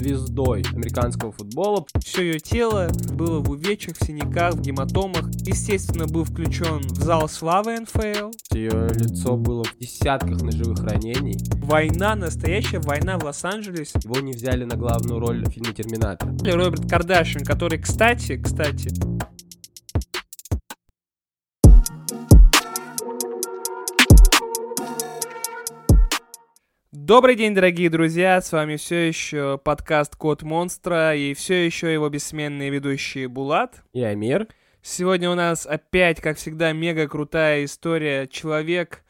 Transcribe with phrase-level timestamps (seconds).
[0.00, 1.84] звездой американского футбола.
[2.02, 5.28] Все ее тело было в увечьях, в синяках, в гематомах.
[5.46, 8.30] Естественно, был включен в зал славы НФЛ.
[8.52, 11.36] Ее лицо было в десятках ножевых ранений.
[11.62, 13.98] Война, настоящая война в Лос-Анджелесе.
[14.02, 16.28] Его не взяли на главную роль в фильме «Терминатор».
[16.42, 18.90] Роберт Кардашин, который, кстати, кстати,
[27.10, 32.08] Добрый день, дорогие друзья, с вами все еще подкаст Код Монстра и все еще его
[32.08, 34.46] бессменные ведущие Булат и Амир.
[34.80, 38.28] Сегодня у нас опять, как всегда, мега крутая история.
[38.28, 39.02] Человек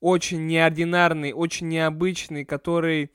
[0.00, 3.12] очень неординарный, очень необычный, который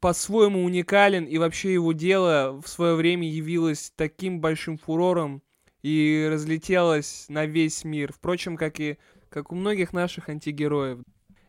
[0.00, 5.40] по-своему уникален, и вообще его дело в свое время явилось таким большим фурором
[5.82, 8.12] и разлетелось на весь мир.
[8.12, 8.98] Впрочем, как и
[9.28, 10.98] как у многих наших антигероев.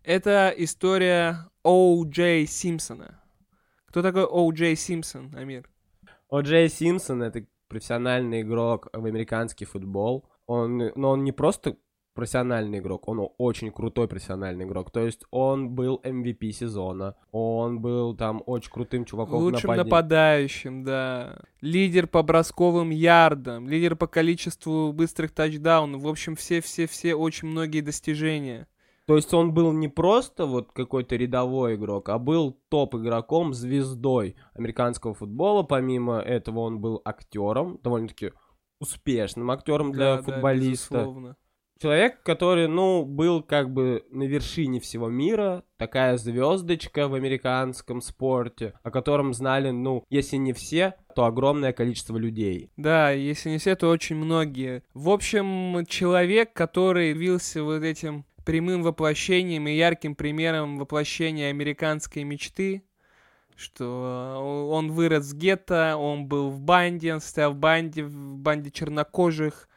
[0.04, 3.22] Это история Оу Джей Симпсона.
[3.86, 5.70] Кто такой Оу Джей Симпсон, Амир?
[6.30, 10.26] Оу Джей Симпсон— это профессиональный игрок в американский футбол.
[10.46, 11.78] Он, но он не просто
[12.20, 14.92] профессиональный игрок, он очень крутой профессиональный игрок.
[14.92, 19.84] То есть он был MVP сезона, он был там очень крутым чуваком Лучшим нападения.
[19.86, 21.40] нападающим, да.
[21.62, 26.02] Лидер по бросковым ярдам, лидер по количеству быстрых тачдаунов.
[26.02, 28.68] В общем, все-все-все очень многие достижения.
[29.10, 35.16] То есть он был не просто вот какой-то рядовой игрок, а был топ-игроком, звездой американского
[35.16, 35.64] футбола.
[35.64, 38.34] Помимо этого он был актером, довольно-таки
[38.80, 41.12] успешным актером для да, футболиста.
[41.12, 41.36] Да,
[41.82, 48.74] Человек, который, ну, был как бы на вершине всего мира, такая звездочка в американском спорте,
[48.84, 52.70] о котором знали, ну, если не все, то огромное количество людей.
[52.76, 54.84] Да, если не все, то очень многие.
[54.94, 62.84] В общем, человек, который явился вот этим прямым воплощением и ярким примером воплощения американской мечты,
[63.56, 68.72] что он вырос в гетто, он был в банде, он стоял в банде, в банде
[68.72, 69.68] чернокожих,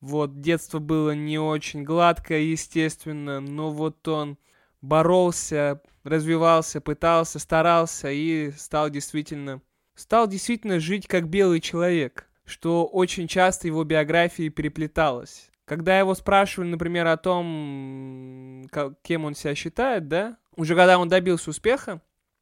[0.00, 4.38] вот, детство было не очень гладкое, естественно, но вот он
[4.80, 9.60] боролся, развивался, пытался, старался и стал действительно,
[9.94, 15.50] стал действительно жить как белый человек, что очень часто его биографии переплеталось.
[15.68, 18.66] Когда его спрашивали, например, о том,
[19.02, 22.00] кем он себя считает, да, уже когда он добился успеха,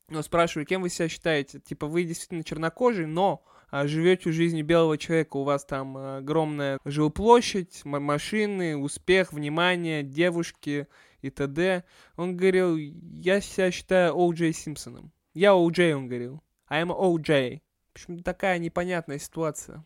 [0.08, 1.58] его спрашивали, кем вы себя считаете.
[1.58, 7.84] Типа, вы действительно чернокожий, но а, живете жизнью белого человека, у вас там огромная жилплощадь,
[7.84, 10.86] машины, успех, внимание, девушки
[11.20, 11.82] и т.д.
[12.16, 15.10] Он говорил, я себя считаю Оу-Джей Симпсоном.
[15.34, 16.44] Я Оу-Джей, он говорил.
[16.70, 17.60] I'm Оу-Джей.
[17.88, 19.84] В общем, такая непонятная ситуация.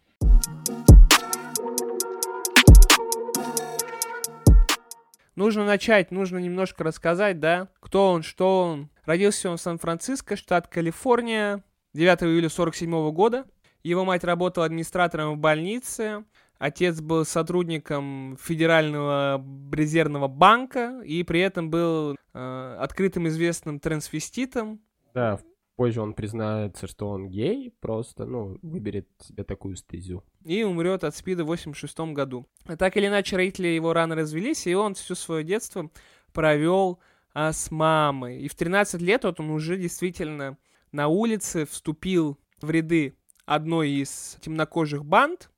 [5.37, 8.91] Нужно начать, нужно немножко рассказать, да, кто он, что он.
[9.05, 11.63] Родился он в Сан-Франциско, штат Калифорния,
[11.95, 13.45] 9 июля 47 года.
[13.83, 16.25] Его мать работала администратором в больнице,
[16.59, 19.43] отец был сотрудником Федерального
[19.73, 24.81] резервного банка и при этом был э, открытым известным трансвеститом.
[25.15, 25.43] Да, в
[25.81, 30.23] позже он признается, что он гей, просто, ну, выберет себе такую стезю.
[30.45, 32.47] И умрет от СПИДа в 86 году.
[32.79, 35.91] Так или иначе, родители его рано развелись, и он всю свое детство
[36.35, 36.99] провел
[37.33, 38.43] а, с мамой.
[38.43, 40.59] И в 13 лет вот он уже действительно
[40.93, 43.15] на улице вступил в ряды
[43.47, 45.51] одной из темнокожих банд,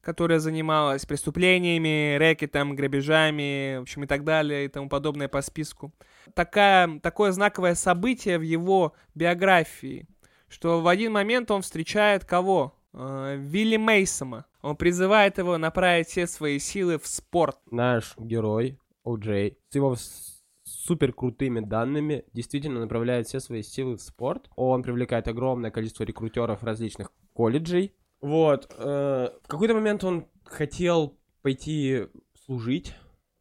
[0.00, 5.92] которая занималась преступлениями, рэкетом, грабежами, в общем, и так далее, и тому подобное по списку.
[6.34, 10.06] Такая, такое знаковое событие в его биографии,
[10.48, 12.74] что в один момент он встречает кого?
[12.92, 14.46] Э, Вилли Мейсома.
[14.62, 17.56] Он призывает его направить все свои силы в спорт.
[17.70, 19.96] Наш герой, О'Джей, с его
[20.64, 24.50] супер крутыми данными действительно направляет все свои силы в спорт.
[24.56, 28.72] Он привлекает огромное количество рекрутеров различных колледжей, вот.
[28.78, 32.06] Э, в какой-то момент он хотел пойти
[32.44, 32.94] служить,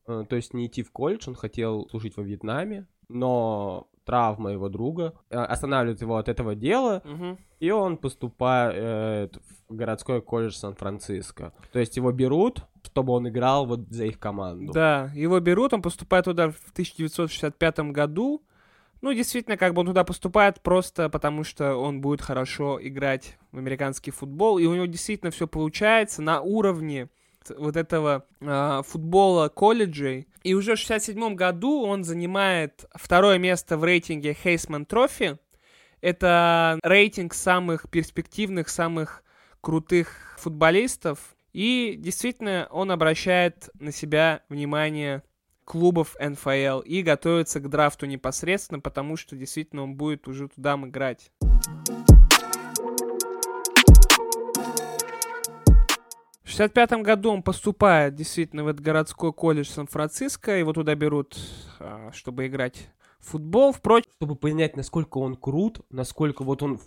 [0.08, 4.70] э, то есть не идти в колледж, он хотел служить во Вьетнаме, но травма его
[4.70, 7.38] друга э, останавливает его от этого дела, угу.
[7.60, 9.38] и он поступает
[9.68, 11.54] в городской колледж Сан-Франциско.
[11.72, 14.72] То есть его берут, чтобы он играл вот за их команду.
[14.74, 18.44] Да, его берут, он поступает туда в 1965 году,
[19.02, 23.58] ну, действительно, как бы он туда поступает просто потому, что он будет хорошо играть в
[23.58, 27.10] американский футбол, и у него действительно все получается на уровне
[27.58, 30.28] вот этого э, футбола колледжей.
[30.44, 35.38] И уже в 67 году он занимает второе место в рейтинге Хейсман Трофи.
[36.02, 39.24] Это рейтинг самых перспективных, самых
[39.62, 41.20] крутых футболистов.
[41.52, 45.24] И действительно он обращает на себя внимание
[45.70, 51.32] клубов НФЛ и готовится к драфту непосредственно, потому что действительно он будет уже туда играть.
[56.42, 61.38] В 65 году он поступает действительно в этот городской колледж Сан-Франциско, его туда берут,
[61.80, 62.90] а, чтобы играть
[63.20, 63.72] в футбол.
[63.72, 66.80] Впрочем, чтобы понять, насколько он крут, насколько вот он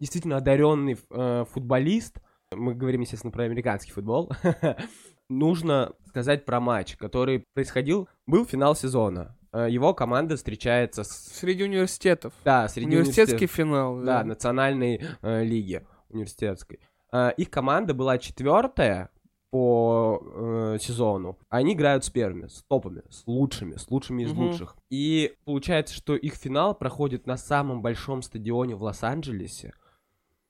[0.00, 2.18] действительно одаренный э, футболист,
[2.50, 4.32] мы говорим, естественно, про американский футбол,
[5.30, 9.36] нужно сказать про матч, который происходил, был финал сезона.
[9.52, 11.08] Э, Его команда встречается с...
[11.10, 12.32] среди университетов.
[12.44, 13.56] Да, среди Университетский университетов.
[13.56, 14.00] финал.
[14.02, 16.80] Да, национальной э, лиги университетской.
[17.12, 19.10] Э, их команда была четвертая
[19.50, 21.36] по э, сезону.
[21.48, 24.42] Они играют с первыми, с топами, с лучшими, с лучшими из Мгм.
[24.46, 24.76] лучших.
[24.90, 29.72] И получается, что их финал проходит на самом большом стадионе в Лос-Анджелесе,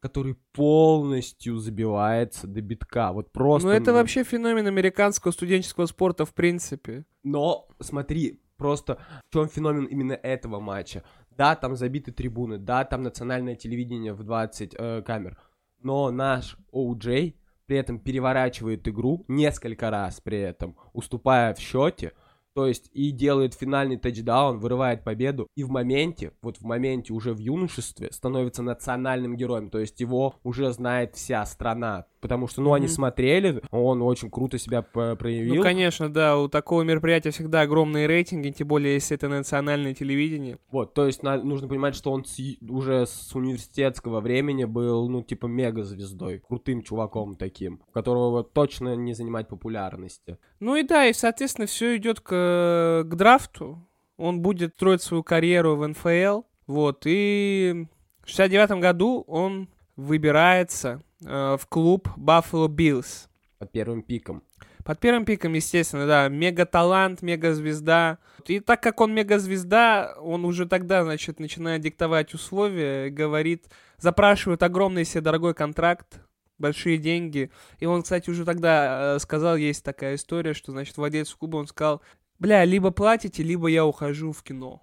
[0.01, 3.13] который полностью забивается до битка.
[3.13, 3.69] Вот просто.
[3.69, 7.05] Ну, это вообще феномен американского студенческого спорта в принципе.
[7.23, 8.99] Но смотри, просто
[9.29, 11.05] в чем феномен именно этого матча.
[11.31, 15.39] Да, там забиты трибуны, да, там национальное телевидение в 20 э, камер.
[15.83, 17.35] Но наш OJ
[17.67, 22.13] при этом переворачивает игру несколько раз при этом, уступая в счете.
[22.55, 25.47] То есть и делает финальный тачдаун, вырывает победу.
[25.57, 29.71] И в моменте, вот в моменте уже в юношестве становится национальным героем.
[29.71, 32.07] То есть его уже знает вся страна.
[32.21, 32.93] Потому что, ну, они Мгм.
[32.95, 35.55] смотрели, он очень круто себя проявил.
[35.55, 40.59] Ну, конечно, да, у такого мероприятия всегда огромные рейтинги, тем более, если это национальное телевидение.
[40.71, 42.39] Вот, то есть на- нужно понимать, что он с
[42.69, 49.49] уже с университетского времени был, ну, типа, мега-звездой, крутым чуваком таким, которого точно не занимать
[49.49, 50.37] популярности.
[50.61, 53.87] Ну и да, и, соответственно, все идет к, к драфту.
[54.19, 56.43] Он будет строить свою карьеру в НФЛ.
[56.67, 57.87] Вот, и
[58.23, 63.29] в 69 году он выбирается э, в клуб Buffalo Bills.
[63.59, 64.43] Под первым пиком.
[64.85, 68.19] Под первым пиком, естественно, да, мега-талант, мега-звезда.
[68.47, 73.69] И так как он мега-звезда, он уже тогда, значит, начинает диктовать условия, говорит,
[73.99, 76.21] запрашивает огромный себе дорогой контракт,
[76.59, 77.51] большие деньги.
[77.79, 81.67] И он, кстати, уже тогда э, сказал, есть такая история, что, значит, владелец клуба, он
[81.67, 82.01] сказал,
[82.39, 84.83] бля, либо платите, либо я ухожу в кино.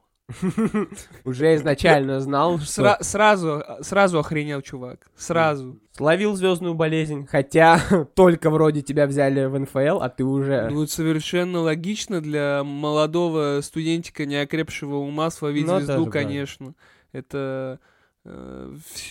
[1.24, 5.80] Уже изначально знал, что сразу, сразу охренел чувак, сразу.
[5.96, 7.82] словил звездную болезнь, хотя
[8.16, 10.70] только вроде тебя взяли в НФЛ, а ты уже...
[10.70, 16.74] Ну, это совершенно логично для молодого студентика, неокрепшего ума словить Ну, звезду, конечно.
[17.14, 17.80] Это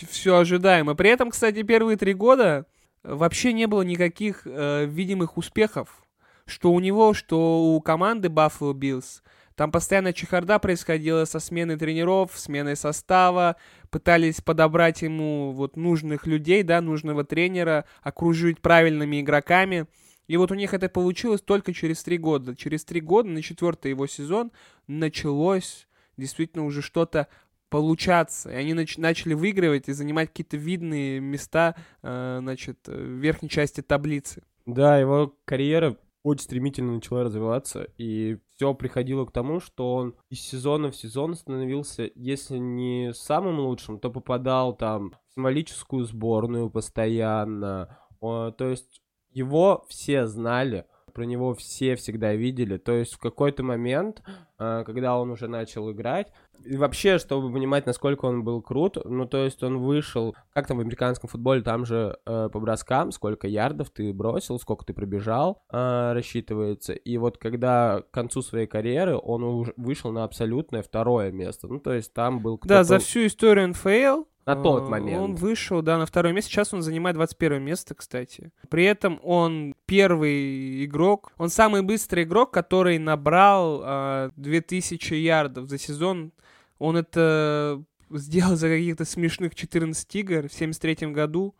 [0.09, 0.95] все ожидаемо.
[0.95, 2.65] При этом, кстати, первые три года
[3.03, 6.03] вообще не было никаких э, видимых успехов.
[6.45, 9.21] Что у него, что у команды Buffalo Bills.
[9.57, 13.55] Там постоянно чехарда происходила со сменой тренеров, сменой состава.
[13.89, 19.87] Пытались подобрать ему вот нужных людей, да, нужного тренера, окружить правильными игроками.
[20.27, 22.55] И вот у них это получилось только через три года.
[22.55, 24.51] Через три года, на четвертый его сезон,
[24.85, 25.87] началось
[26.17, 27.27] действительно уже что-то
[27.69, 28.51] получаться.
[28.51, 33.49] И они нач- начали выигрывать и занимать какие-то видные места, э, значит, э, в верхней
[33.49, 34.43] части таблицы.
[34.67, 40.41] Да, его карьера очень стремительно начала развиваться, и все приходило к тому, что он из
[40.41, 47.99] сезона в сезон становился, если не самым лучшим, то попадал там в символическую сборную постоянно.
[48.19, 52.77] То есть его все знали, про него все всегда видели.
[52.77, 54.21] То есть в какой-то момент,
[54.59, 56.31] э, когда он уже начал играть,
[56.63, 60.77] и вообще, чтобы понимать, насколько он был крут, ну, то есть он вышел, как там
[60.77, 65.61] в американском футболе, там же э, по броскам, сколько ярдов ты бросил, сколько ты пробежал,
[65.71, 66.93] э, рассчитывается.
[66.93, 71.67] И вот когда к концу своей карьеры он уже вышел на абсолютное второе место.
[71.67, 72.75] Ну, то есть там был кто-то...
[72.75, 75.21] Да, за всю историю НФЛ На тот э, момент.
[75.21, 76.49] Он вышел, да, на второе место.
[76.49, 78.51] Сейчас он занимает 21 место, кстати.
[78.69, 85.77] При этом он первый игрок, он самый быстрый игрок, который набрал э, 2000 ярдов за
[85.77, 86.31] сезон.
[86.79, 91.53] Он это сделал за каких-то смешных 14 игр в 73 году.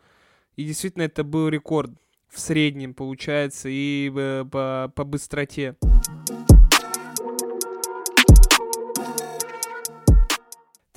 [0.55, 1.91] И действительно это был рекорд
[2.29, 5.75] в среднем, получается, и э, по, по быстроте.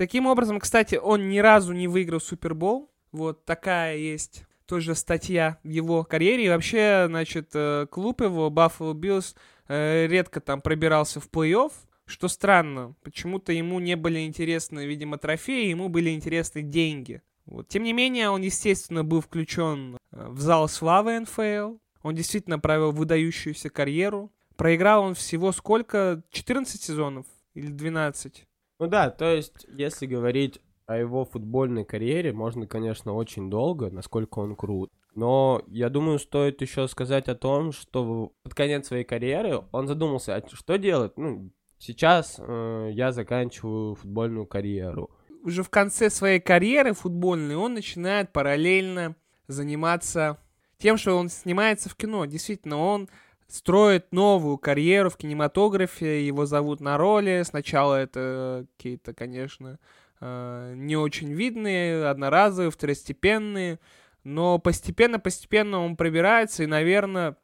[0.00, 2.90] Таким образом, кстати, он ни разу не выиграл Супербол.
[3.12, 6.46] Вот такая есть тоже статья в его карьере.
[6.46, 9.36] И вообще, значит, э, клуб его, Buffalo Bills,
[9.68, 11.72] э, редко там пробирался в плей-офф.
[12.06, 17.20] Что странно, почему-то ему не были интересны, видимо, трофеи, ему были интересны деньги.
[17.44, 17.68] Вот.
[17.68, 21.76] Тем не менее, он, естественно, был включен э, в зал славы НФЛ.
[22.00, 24.32] Он действительно провел выдающуюся карьеру.
[24.56, 26.22] Проиграл он всего сколько?
[26.30, 28.46] 14 сезонов или 12?
[28.80, 34.38] Ну да, то есть, если говорить о его футбольной карьере, можно, конечно, очень долго, насколько
[34.38, 34.90] он крут.
[35.14, 40.34] Но я думаю, стоит еще сказать о том, что под конец своей карьеры он задумался,
[40.34, 41.12] а что делать?
[41.18, 45.10] Ну, сейчас э, я заканчиваю футбольную карьеру.
[45.42, 49.14] Уже в конце своей карьеры футбольной он начинает параллельно
[49.46, 50.38] заниматься
[50.78, 52.24] тем, что он снимается в кино.
[52.24, 53.10] Действительно, он
[53.50, 57.42] строит новую карьеру в кинематографе, его зовут на роли.
[57.44, 59.78] Сначала это какие-то, конечно,
[60.20, 63.78] э, не очень видные, одноразовые, второстепенные,
[64.24, 67.36] но постепенно-постепенно он пробирается, и, наверное,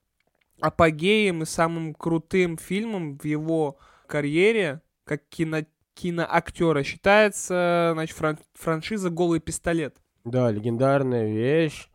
[0.61, 5.63] апогеем и самым крутым фильмом в его карьере, как кино
[5.95, 9.97] киноактера, считается значит, фран франшиза «Голый пистолет».
[10.25, 11.89] Да, легендарная вещь.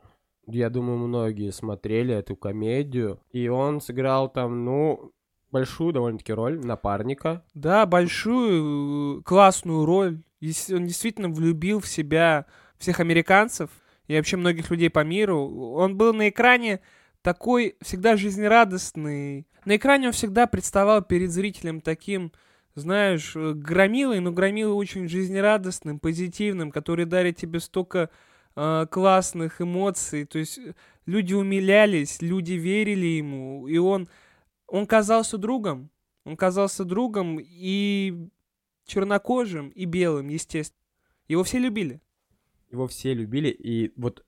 [0.55, 3.19] Я думаю, многие смотрели эту комедию.
[3.31, 5.11] И он сыграл там, ну,
[5.51, 7.43] большую довольно-таки роль напарника.
[7.53, 10.21] Да, большую, э, классную роль.
[10.41, 12.45] Он действительно влюбил в себя
[12.77, 13.69] всех американцев
[14.07, 15.73] и вообще многих людей по миру.
[15.75, 16.79] Он был на экране
[17.21, 19.47] такой всегда жизнерадостный.
[19.65, 22.31] На экране он всегда представал перед зрителем таким
[22.75, 28.09] знаешь, э, громилой, но громилой очень жизнерадостным, позитивным, который дарит тебе столько
[28.55, 30.25] э, классных эмоций.
[30.25, 30.73] То есть э,
[31.05, 34.09] люди умилялись, люди верили ему, и он,
[34.67, 35.89] он казался другом.
[36.23, 38.29] Он казался другом и
[38.85, 40.81] чернокожим, и белым, естественно.
[41.27, 42.01] Его все любили.
[42.69, 44.25] Его все любили, и вот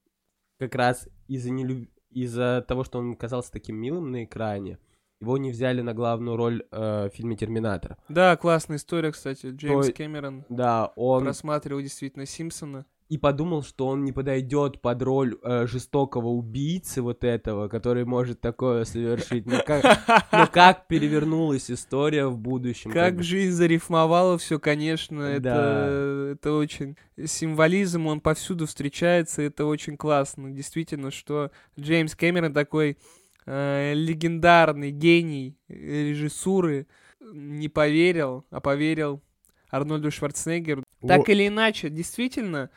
[0.58, 1.88] как раз из-за нелюб...
[2.10, 4.80] из-за того, что он казался таким милым на экране,
[5.20, 7.98] его не взяли на главную роль э, в фильме «Терминатор».
[8.10, 9.48] Да, классная история, кстати.
[9.48, 12.86] Джеймс То- Кэмерон Да, он просматривал действительно Симпсона.
[13.14, 18.42] И подумал, что он не подойдет под роль э, жестокого убийцы вот этого, который может
[18.42, 19.46] такое совершить.
[19.46, 19.84] Но как,
[20.32, 22.90] но как перевернулась история в будущем.
[22.90, 23.24] Как бы.
[23.24, 26.32] жизнь зарифмовала все, конечно, это, Да.
[26.34, 26.98] это очень...
[27.24, 30.50] Символизм, он повсюду встречается, это очень классно.
[30.50, 32.98] Действительно, что Джеймс Кэмерон такой
[33.46, 36.88] э, легендарный гений режиссуры
[37.22, 39.22] не поверил, а поверил
[39.70, 40.84] Арнольду Шварценеггеру.
[41.08, 42.72] Так или иначе, действительно,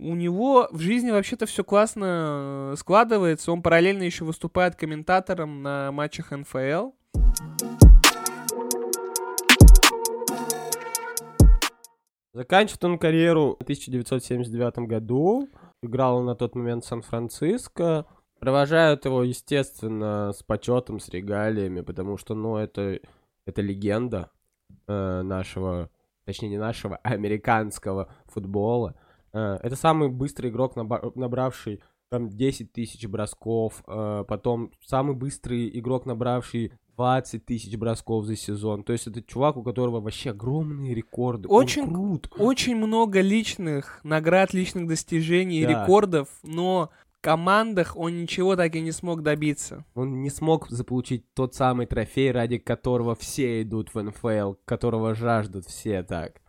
[0.00, 3.52] у него в жизни вообще-то все классно э, складывается.
[3.52, 6.92] Он параллельно еще выступает комментатором на матчах НФЛ.
[12.32, 15.48] Заканчивает он карьеру в 1979 году.
[15.82, 18.06] Играл он на тот момент в Сан-Франциско.
[18.38, 23.00] Провожают его, естественно, с почетом, с регалиями, потому что, ну, это,
[23.44, 24.30] это легенда
[24.86, 25.90] э, нашего,
[26.24, 28.94] точнее, не нашего, а американского футбола.
[29.32, 33.82] Э, это самый быстрый игрок, набравший там 10 тысяч бросков.
[33.86, 38.82] э, потом самый быстрый игрок, набравший 20 тысяч бросков за сезон.
[38.82, 41.48] То есть это чувак, у которого вообще огромные рекорды.
[41.48, 42.30] Он Очень крут.
[42.36, 45.82] Очень много личных наград, личных достижений и Да.
[45.84, 49.84] рекордов, но в командах он ничего так и не смог добиться.
[49.94, 55.66] Он не смог заполучить тот самый трофей, ради которого все идут в НФЛ, которого жаждут
[55.66, 56.40] все так.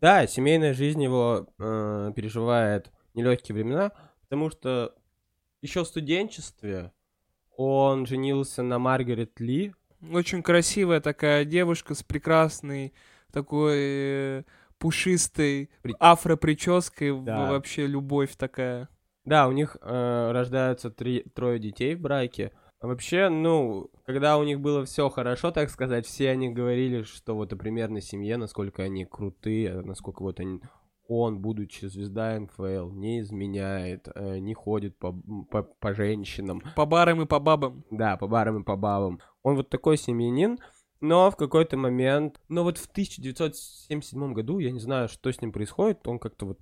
[0.00, 4.94] Да, семейная жизнь его э, переживает нелегкие времена, потому что
[5.62, 6.92] еще в студенчестве
[7.56, 9.74] он женился на Маргарет Ли.
[10.12, 12.92] Очень красивая такая девушка с прекрасной
[13.32, 14.42] такой э,
[14.78, 17.50] пушистой При- афро-прической, Да.
[17.50, 18.88] вообще любовь такая.
[19.24, 22.52] Да, у них э, рождаются три, трое детей в браке.
[22.80, 27.34] А Вообще, ну, когда у них было все хорошо, так сказать, все они говорили, что
[27.34, 30.60] вот о примерной семье, насколько они крутые, насколько вот они,
[31.08, 35.12] он, будучи звезда НФЛ, не изменяет, э, не ходит по,
[35.50, 37.84] по, по женщинам, По барам и по бабам.
[37.90, 39.20] да, по барам и по бабам.
[39.42, 40.58] Он вот такой семьянин,
[41.00, 45.52] но в какой-то момент, но вот в 1977 году, я не знаю, что с ним
[45.52, 46.58] происходит, он как-то вот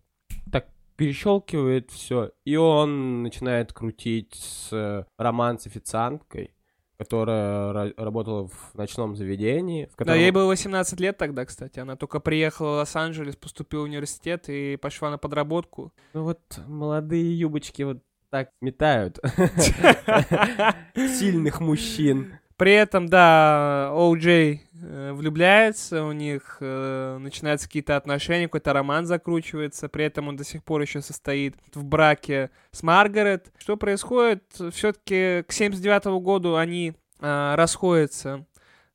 [0.53, 6.55] так перещелкивает все, и он начинает крутить с э, роман с официанткой,
[6.99, 10.19] которая ра- работала в ночном заведении, в Да, котором...
[10.21, 11.79] ей было 18 лет тогда, кстати.
[11.81, 15.93] Она только приехала в Лос-Анджелес, поступила в университет и пошла на подработку.
[16.13, 17.99] Ну вот молодые юбочки вот
[18.31, 19.19] так метают
[20.95, 22.39] сильных мужчин.
[22.57, 29.89] При этом, да, Оу-Джей э, влюбляется, у них э, начинаются какие-то отношения, какой-то роман закручивается,
[29.89, 33.53] при этом он до сих пор еще состоит в браке с Маргарет.
[33.59, 34.45] Что происходит?
[34.73, 38.47] Все-таки к 79 году они э, расходятся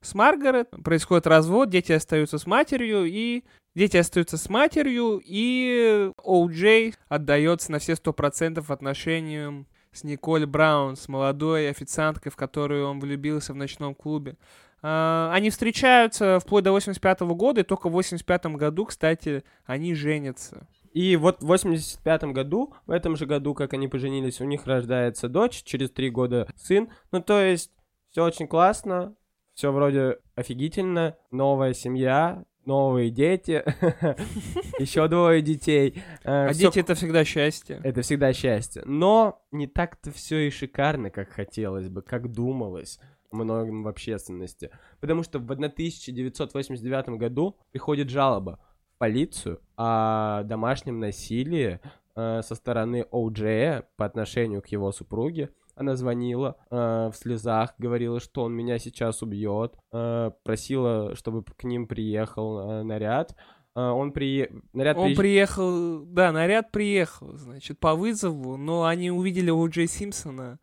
[0.02, 3.44] с Маргарет, происходит развод, дети остаются с матерью, и
[3.76, 11.08] дети остаются с матерью, и Оу-Джей отдается на все 100% отношениям с Николь Браун, с
[11.08, 14.38] молодой официанткой, в которую он влюбился в ночном клубе.
[14.82, 20.68] А, Они встречаются вплоть до 85 года, и только в 85 году, кстати, они женятся.
[20.94, 25.28] И вот в 85 году, в этом же году, как они поженились, у них рождается
[25.28, 26.90] дочь, через три года сын.
[27.12, 27.72] Ну, то есть,
[28.10, 29.16] все очень классно,
[29.54, 33.64] все вроде офигительно, новая семья, новые дети,
[34.80, 36.04] еще двое детей.
[36.24, 37.82] Э, А дети это всегда счастье.
[37.84, 38.84] это всегда счастье.
[38.86, 43.00] Но не так-то все и шикарно, как хотелось бы, как думалось
[43.32, 44.70] многим в общественности.
[45.00, 48.60] Потому что в 1989 году приходит жалоба
[48.96, 51.80] в полицию о домашнем насилии
[52.16, 55.50] э, со стороны О'Джея по отношению к его супруге.
[55.80, 61.64] Она звонила э, в слезах, говорила, что он меня сейчас убьет, э, просила, чтобы к
[61.64, 63.34] ним приехал э, наряд.
[63.78, 64.52] Э, он прие...
[64.74, 69.88] наряд Он приезж- приехал, да, наряд приехал, значит, по вызову, но они увидели у Джей
[69.88, 70.60] Симпсона,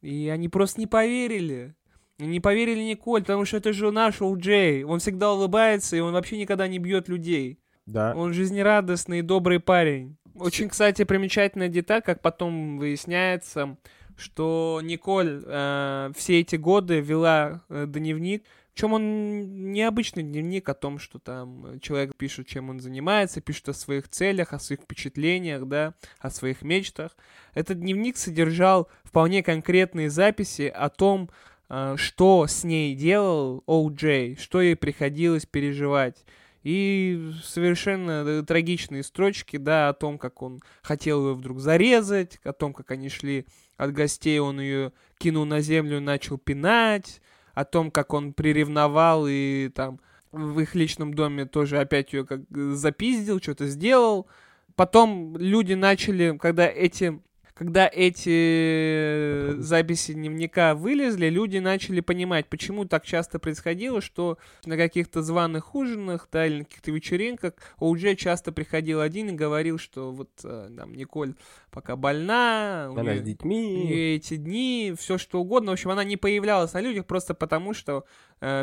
[0.00, 1.74] и они просто не поверили.
[2.18, 4.82] Не поверили Николь, потому что это же наш Джей.
[4.84, 7.58] Он всегда улыбается, и он вообще никогда не бьет людей.
[7.84, 8.14] Да.
[8.16, 10.16] Он жизнерадостный и добрый парень.
[10.34, 13.76] Очень, кстати, примечательная деталь, как потом выясняется,
[14.16, 18.44] что Николь э, все эти годы вела э, дневник.
[18.74, 23.72] Причем он необычный дневник о том, что там человек пишет, чем он занимается, пишет о
[23.72, 27.16] своих целях, о своих впечатлениях, да, о своих мечтах.
[27.54, 31.30] Этот дневник содержал вполне конкретные записи о том,
[31.68, 36.24] э, что с ней делал О'Джей, что ей приходилось переживать.
[36.64, 42.72] И совершенно трагичные строчки, да, о том, как он хотел ее вдруг зарезать, о том,
[42.72, 47.20] как они шли от гостей, он ее кинул на землю начал пинать,
[47.52, 50.00] о том, как он приревновал и там
[50.32, 54.26] в их личном доме тоже опять ее как э, запиздил, что-то сделал.
[54.74, 57.20] Потом люди начали, когда эти
[57.54, 65.22] когда эти записи дневника вылезли, люди начали понимать, почему так часто происходило, что на каких-то
[65.22, 70.30] званых ужинах, да, или на каких-то вечеринках О'Джей часто приходил один и говорил, что вот
[70.42, 71.34] э, там Николь
[71.70, 73.88] пока больна, у Она с детьми.
[73.88, 75.70] и эти дни, все что угодно.
[75.70, 78.04] В общем, она не появлялась на людях просто потому, что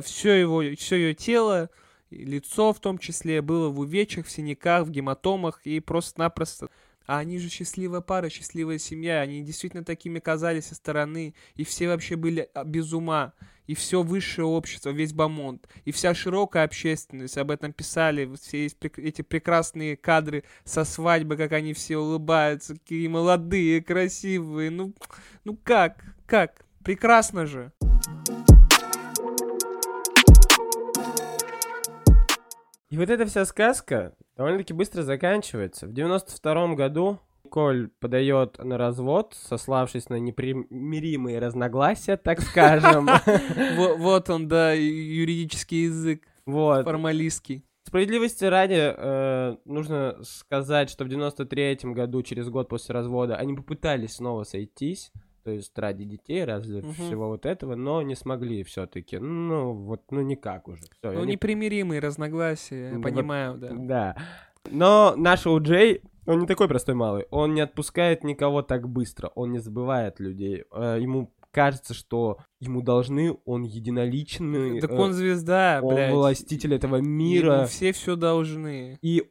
[0.03, 1.69] все его, все ее тело,
[2.11, 6.69] лицо в том числе, было в увечьях, в синяках, в гематомах, и просто-напросто.
[7.05, 9.21] А они же счастливая пара, счастливая семья.
[9.21, 11.33] Они действительно такими казались со стороны.
[11.55, 13.33] И все вообще были а, без ума.
[13.67, 15.67] И все высшее общество, весь Бамонт.
[15.85, 18.29] И вся широкая общественность об этом писали.
[18.35, 22.73] Все эти прекрасные кадры со свадьбы, как они все улыбаются.
[22.73, 24.69] Какие молодые, красивые.
[24.71, 24.93] Ну,
[25.43, 26.03] ну как?
[26.25, 26.65] Как?
[26.83, 27.71] Прекрасно же.
[32.91, 35.87] И вот эта вся сказка довольно-таки быстро заканчивается.
[35.87, 43.07] В 92 году Коль подает на развод, сославшись на непримиримые разногласия, так скажем.
[43.77, 46.85] Во- Вот он, да, юридический язык, Вот.
[46.85, 47.65] формалистский.
[47.83, 54.15] Справедливости ради, э, нужно сказать, что в 93 году, через год после развода, они попытались
[54.15, 55.11] снова сойтись,
[55.43, 56.93] то есть ради детей, ради Мгм.
[56.93, 59.17] всего вот этого, но не смогли все-таки.
[59.17, 60.81] Ну, вот, ну никак уже.
[60.99, 63.69] Всё, Ну, непримиримые разногласия, я Ну, понимаю, да.
[63.73, 64.15] Да.
[64.69, 67.25] Но наш Джей, он не такой простой малый.
[67.31, 69.31] Он не отпускает никого так быстро.
[69.35, 70.65] Он не забывает людей.
[70.71, 74.79] Э, Ему кажется, что ему должны, он единоличный.
[74.79, 76.13] Так э, он звезда, он блядь.
[76.13, 77.65] властитель этого Ему мира.
[77.65, 78.97] все все должны.
[79.01, 79.23] И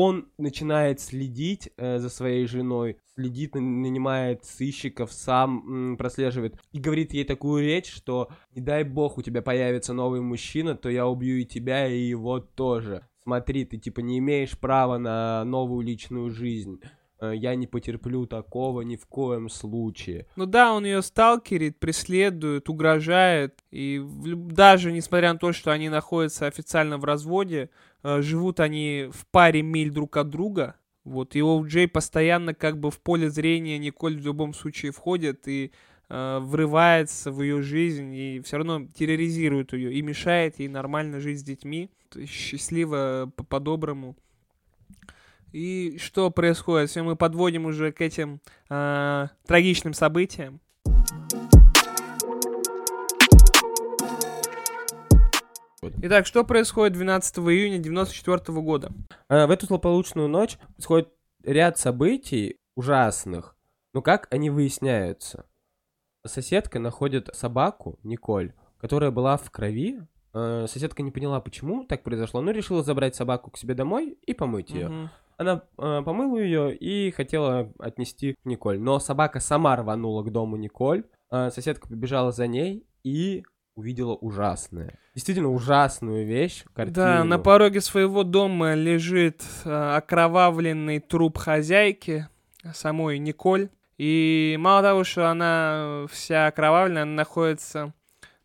[0.00, 6.56] он начинает следить э, за своей женой, следит, на- нанимает сыщиков, сам м, прослеживает.
[6.72, 10.88] И говорит ей такую речь, что не дай бог у тебя появится новый мужчина, то
[10.88, 13.02] я убью и тебя, и его тоже.
[13.24, 16.80] Смотри, ты типа не имеешь права на новую личную жизнь.
[17.20, 20.26] Э, Я не потерплю такого ни в коем случае.
[20.36, 23.58] Ну да, он ее сталкерит, преследует, угрожает.
[23.70, 27.70] И даже несмотря на то, что они находятся официально в разводе,
[28.02, 30.76] э, живут они в паре миль друг от друга.
[31.04, 35.72] Вот, и Джей постоянно как бы в поле зрения Николь в любом случае входит и
[36.10, 41.40] э, врывается в ее жизнь и все равно терроризирует ее и мешает ей нормально жить
[41.40, 41.90] с детьми,
[42.26, 44.16] счастливо по- по-доброму.
[45.52, 46.90] И что происходит?
[46.90, 50.60] Все мы подводим уже к этим э, трагичным событиям.
[56.02, 58.92] Итак, что происходит 12 июня 94 года?
[59.28, 61.08] А, В эту злополучную ночь происходит
[61.44, 63.56] ряд событий ужасных.
[63.94, 65.46] Но как они выясняются?
[66.26, 70.00] Соседка находит собаку, Николь, которая была в крови.
[70.38, 74.34] Э, Соседка не поняла, почему так произошло, но решила забрать собаку к себе домой и
[74.34, 75.10] помыть ее.
[75.36, 78.80] Она э, помыла ее и хотела отнести к Николь.
[78.80, 81.04] Но собака сама рванула к дому Николь.
[81.30, 83.44] Э, соседка побежала за ней и
[83.76, 84.98] увидела ужасное.
[85.14, 86.96] Действительно ужасную вещь, картину.
[86.96, 92.26] Да, на пороге своего дома лежит э, окровавленный труп хозяйки,
[92.74, 93.70] самой Николь.
[93.96, 97.92] И мало того, что она вся окровавленная, она находится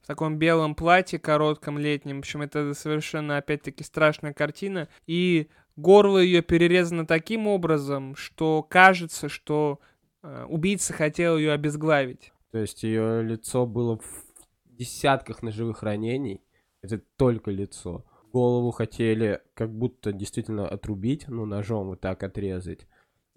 [0.03, 2.17] в таком белом платье коротком летнем.
[2.17, 4.89] В общем, это совершенно, опять-таки, страшная картина.
[5.07, 9.79] И горло ее перерезано таким образом, что кажется, что
[10.21, 12.33] э, убийца хотел ее обезглавить.
[12.51, 14.25] То есть ее лицо было в
[14.65, 16.43] десятках ножевых ранений.
[16.81, 18.05] Это только лицо.
[18.33, 22.87] Голову хотели как будто действительно отрубить, ну, ножом вот так отрезать.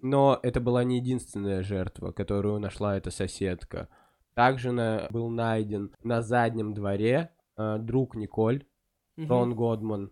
[0.01, 3.87] Но это была не единственная жертва, которую нашла эта соседка.
[4.37, 8.67] Также на, был найден на заднем дворе э, друг Николь,
[9.17, 9.27] угу.
[9.27, 10.11] Рон Годман.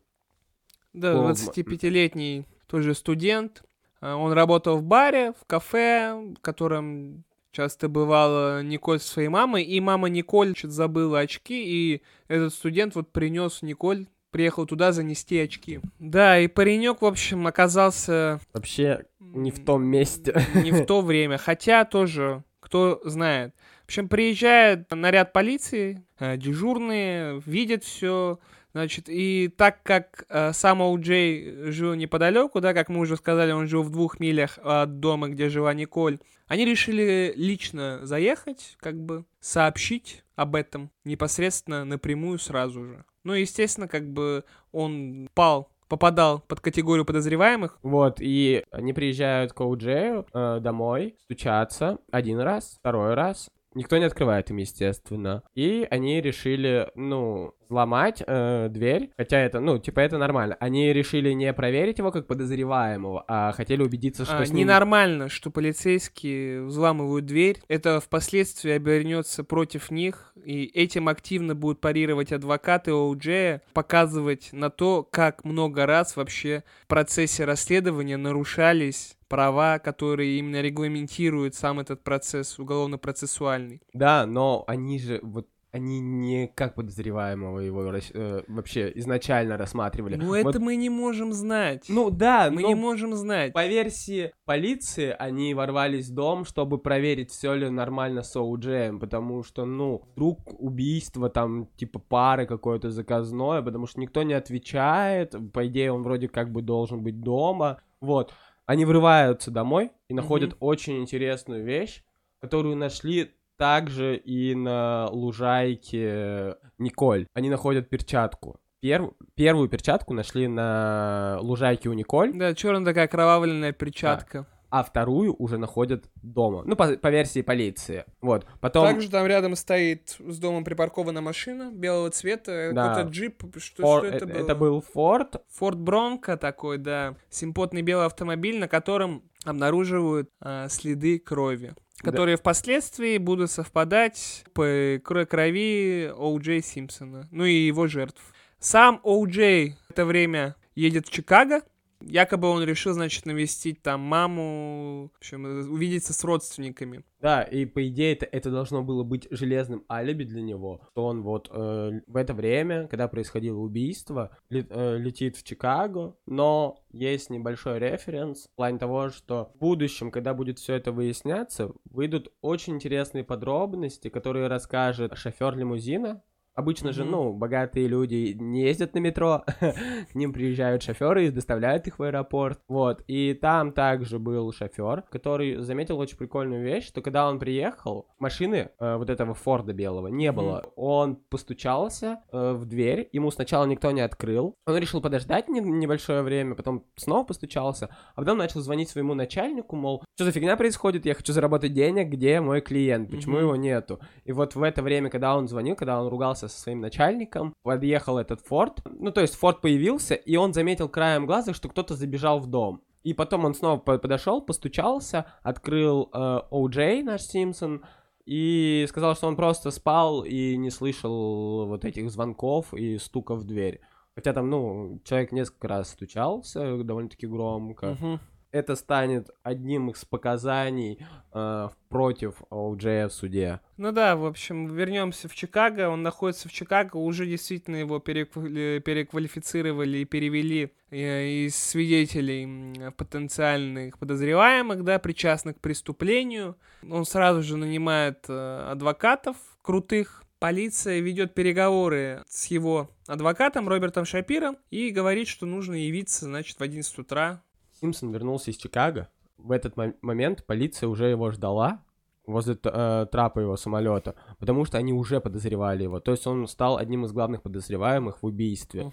[0.93, 3.63] Да, 25-летний тоже студент.
[4.01, 9.61] А, он работал в баре, в кафе, в котором часто бывала Николь со своей мамой,
[9.61, 15.37] и мама Николь что-то забыла очки, и этот студент вот принес Николь приехал туда занести
[15.37, 15.81] очки.
[15.99, 18.39] Да, и паренек, в общем, оказался...
[18.53, 20.43] Вообще не в том месте.
[20.55, 21.37] Не в то время.
[21.37, 23.53] Хотя тоже, кто знает.
[23.85, 28.39] В общем, приезжает наряд полиции, э, дежурные, видят все,
[28.73, 33.69] Значит, и так как э, сам О'Джей жил неподалеку, да, как мы уже сказали, он
[33.69, 39.23] жил в двух милях от дома, где жила Николь, они решили лично заехать, как бы
[39.39, 43.05] сообщить об этом непосредственно напрямую сразу же.
[43.23, 44.43] Ну, естественно, как бы
[44.73, 47.79] он пал попадал под категорию подозреваемых.
[47.81, 54.05] Вот, и они приезжают к Оуджею э, домой, стучатся один раз, второй раз, Никто не
[54.05, 55.43] открывает им, естественно.
[55.53, 60.55] И они решили, ну, взломать э, дверь, хотя это, ну, типа, это нормально.
[60.61, 64.59] Они решили не проверить его как подозреваемого, а хотели убедиться, что а, с ним...
[64.59, 67.61] Ненормально, что полицейские взламывают дверь.
[67.67, 75.03] Это впоследствии обернется против них, и этим активно будут парировать адвокаты ОУДЖ, показывать на то,
[75.03, 82.59] как много раз вообще в процессе расследования нарушались права, которые именно регламентируют сам этот процесс
[82.59, 83.81] уголовно-процессуальный.
[83.93, 90.15] Да, но они же вот они не как подозреваемого его э, вообще изначально рассматривали.
[90.15, 90.37] Ну, вот...
[90.37, 91.83] это мы не можем знать.
[91.89, 93.51] Ну, да, Мы не можем знать.
[93.51, 99.43] По версии полиции, они ворвались в дом, чтобы проверить, все ли нормально с Оуджеем, потому
[99.43, 105.67] что, ну, вдруг убийство там, типа, пары какое-то заказное, потому что никто не отвечает, по
[105.67, 108.33] идее, он вроде как бы должен быть дома, вот.
[108.65, 110.59] Они врываются домой и находят mm-hmm.
[110.59, 112.03] очень интересную вещь,
[112.41, 117.27] которую нашли также и на лужайке Николь.
[117.33, 118.59] Они находят перчатку.
[118.81, 119.13] Перв...
[119.35, 122.33] Первую перчатку нашли на лужайке у Николь.
[122.33, 124.39] Да, черная такая кровавленная перчатка.
[124.39, 126.63] Да а вторую уже находят дома.
[126.65, 128.03] Ну, по, по версии полиции.
[128.19, 128.45] Вот.
[128.59, 128.85] Потом...
[128.85, 132.89] Также там рядом стоит с домом припаркована машина белого цвета, да.
[132.89, 133.43] какой-то джип.
[133.55, 133.99] Что, Фор...
[133.99, 134.43] что это, это было?
[134.43, 135.35] Это был Форд.
[135.53, 137.15] Форд Бронко такой, да.
[137.29, 142.41] Симпотный белый автомобиль, на котором обнаруживают а, следы крови которые да.
[142.41, 148.21] впоследствии будут совпадать по крови Оу-Джей Симпсона, ну и его жертв.
[148.59, 151.61] Сам Оу-Джей в это время едет в Чикаго,
[152.07, 157.03] Якобы он решил, значит, навестить там маму, в общем, увидеться с родственниками.
[157.19, 161.23] Да, и по идее это, это должно было быть железным алиби для него, что он
[161.23, 167.31] вот э, в это время, когда происходило убийство, лет, э, летит в Чикаго, но есть
[167.31, 172.75] небольшой референс в плане того, что в будущем, когда будет все это выясняться, выйдут очень
[172.75, 176.21] интересные подробности, которые расскажет шофер лимузина,
[176.55, 176.93] Обычно mm-hmm.
[176.93, 181.99] же, ну, богатые люди не ездят на метро, к ним приезжают шоферы и доставляют их
[181.99, 182.59] в аэропорт.
[182.69, 183.03] Вот.
[183.07, 188.69] И там также был шофер, который заметил очень прикольную вещь, что когда он приехал, машины
[188.79, 190.31] э, вот этого Форда белого не mm-hmm.
[190.31, 190.71] было.
[190.77, 194.55] Он постучался э, в дверь, ему сначала никто не открыл.
[194.65, 199.75] Он решил подождать не- небольшое время, потом снова постучался, а потом начал звонить своему начальнику,
[199.75, 203.41] мол, что за фигня происходит, я хочу заработать денег, где мой клиент, почему mm-hmm.
[203.41, 203.99] его нету?
[204.23, 208.17] И вот в это время, когда он звонил, когда он ругался со своим начальником, подъехал
[208.17, 212.39] этот Форд, ну, то есть Форд появился, и он заметил краем глаза, что кто-то забежал
[212.39, 212.81] в дом.
[213.03, 217.85] И потом он снова подошел, постучался, открыл э, О'Джей, наш Симпсон,
[218.25, 223.43] и сказал, что он просто спал и не слышал вот этих звонков и стука в
[223.43, 223.81] дверь.
[224.15, 227.97] Хотя там, ну, человек несколько раз стучался довольно-таки громко.
[228.01, 228.19] Uh-huh
[228.55, 233.59] это станет одним из показаний э, против OJ в суде.
[233.75, 235.89] Ну да, в общем, вернемся в Чикаго.
[235.89, 243.99] Он находится в Чикаго, уже действительно его переквали- переквалифицировали и перевели э, из свидетелей потенциальных
[243.99, 246.55] подозреваемых, да, причастных к преступлению.
[246.89, 254.55] Он сразу же нанимает э, адвокатов крутых, полиция ведет переговоры с его адвокатом Робертом Шапиром
[254.69, 257.41] и говорит, что нужно явиться, значит, в 11 утра
[257.79, 259.09] Симпсон вернулся из Чикаго.
[259.37, 261.83] В этот момент полиция уже его ждала.
[262.25, 265.99] возле э, трапа его самолета, потому что они уже подозревали его.
[265.99, 268.91] То есть он стал одним из главных подозреваемых в убийстве.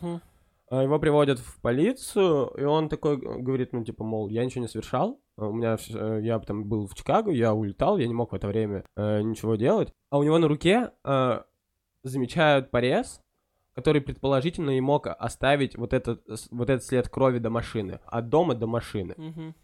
[0.69, 4.69] А Его приводят в полицию, и он такой говорит, ну, типа, мол, я ничего не
[4.69, 8.33] совершал, а у меня, э, я там был в Чикаго, я улетал, я не мог
[8.33, 9.93] в это время э, ничего делать.
[10.11, 11.43] А у него на руке э,
[12.05, 13.21] замечают порез,
[13.75, 18.55] который предположительно и мог оставить вот этот, вот этот след крови до машины, от дома
[18.55, 19.15] до машины.
[19.17, 19.55] Мгм.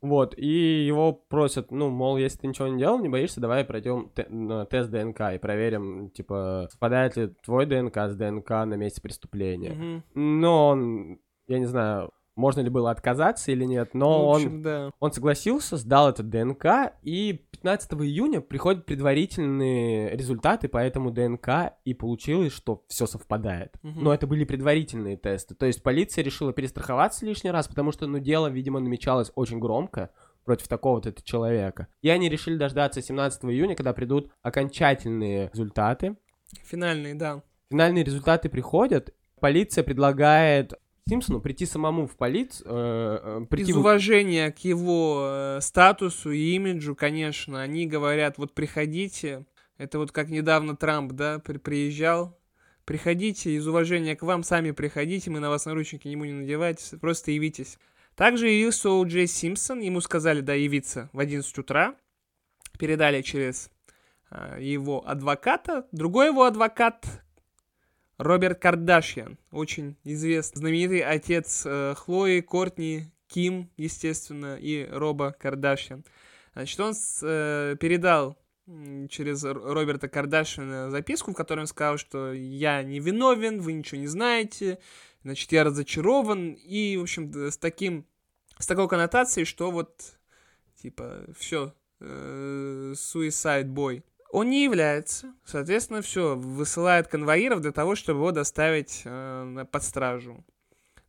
[0.00, 4.10] Вот, и его просят, ну, мол, если ты ничего не делал, не боишься, давай пройдем
[4.14, 4.28] те-
[4.70, 9.72] тест ДНК и проверим, типа, совпадает ли твой ДНК с ДНК на месте преступления.
[9.72, 10.04] Мгм.
[10.14, 11.18] Но он,
[11.48, 14.90] я не знаю, можно ли было отказаться или нет, но Ну, в он, общем, да.
[15.00, 21.94] он согласился, сдал этот ДНК, и 15 июня приходят предварительные результаты по этому ДНК, и
[21.94, 23.74] получилось, что все совпадает.
[23.82, 24.04] Мгм.
[24.04, 25.54] Но это были предварительные тесты.
[25.54, 30.10] То есть полиция решила перестраховаться лишний раз, потому что, ну, дело, видимо, намечалось очень громко
[30.44, 31.88] против такого-то человека.
[32.02, 36.16] И они решили дождаться 17 июня, когда придут окончательные результаты.
[36.64, 37.42] Финальный, да.
[37.70, 39.12] Финальные результаты приходят.
[39.40, 40.72] Полиция предлагает
[41.08, 42.66] Симпсону прийти самому в полицию.
[42.70, 48.36] Э, э, прийти Из в- уважения к его э, статусу и имиджу, конечно, они говорят,
[48.38, 49.46] вот приходите.
[49.78, 52.38] Это вот как недавно Трамп, да, при- приезжал.
[52.84, 57.30] Приходите, из уважения к вам, сами приходите, мы на вас наручники не будем надевать, просто
[57.32, 57.78] явитесь.
[58.14, 59.04] Также явился О.
[59.04, 61.94] Джей Симпсон, ему сказали, да, явиться в 11 утра.
[62.78, 63.70] Передали через
[64.30, 65.86] э, его адвоката.
[65.92, 67.06] Другой его адвокат,
[68.18, 76.04] Роберт Кардашьян, очень известный, знаменитый отец э, Хлои, Кортни, Ким, естественно, и Роба Кардашьян.
[76.52, 78.36] Значит, он с- э, передал
[79.08, 84.08] через Роберта Кардашьяна записку, в которой он сказал, что я не виновен, вы ничего не
[84.08, 84.78] знаете,
[85.22, 88.04] значит, я разочарован, и, в общем, с таким,
[88.58, 90.18] с такой коннотацией, что вот,
[90.82, 94.02] типа, все, suicide boy.
[94.30, 100.44] Он не является, соответственно, все, высылает конвоиров для того, чтобы его доставить э, под стражу.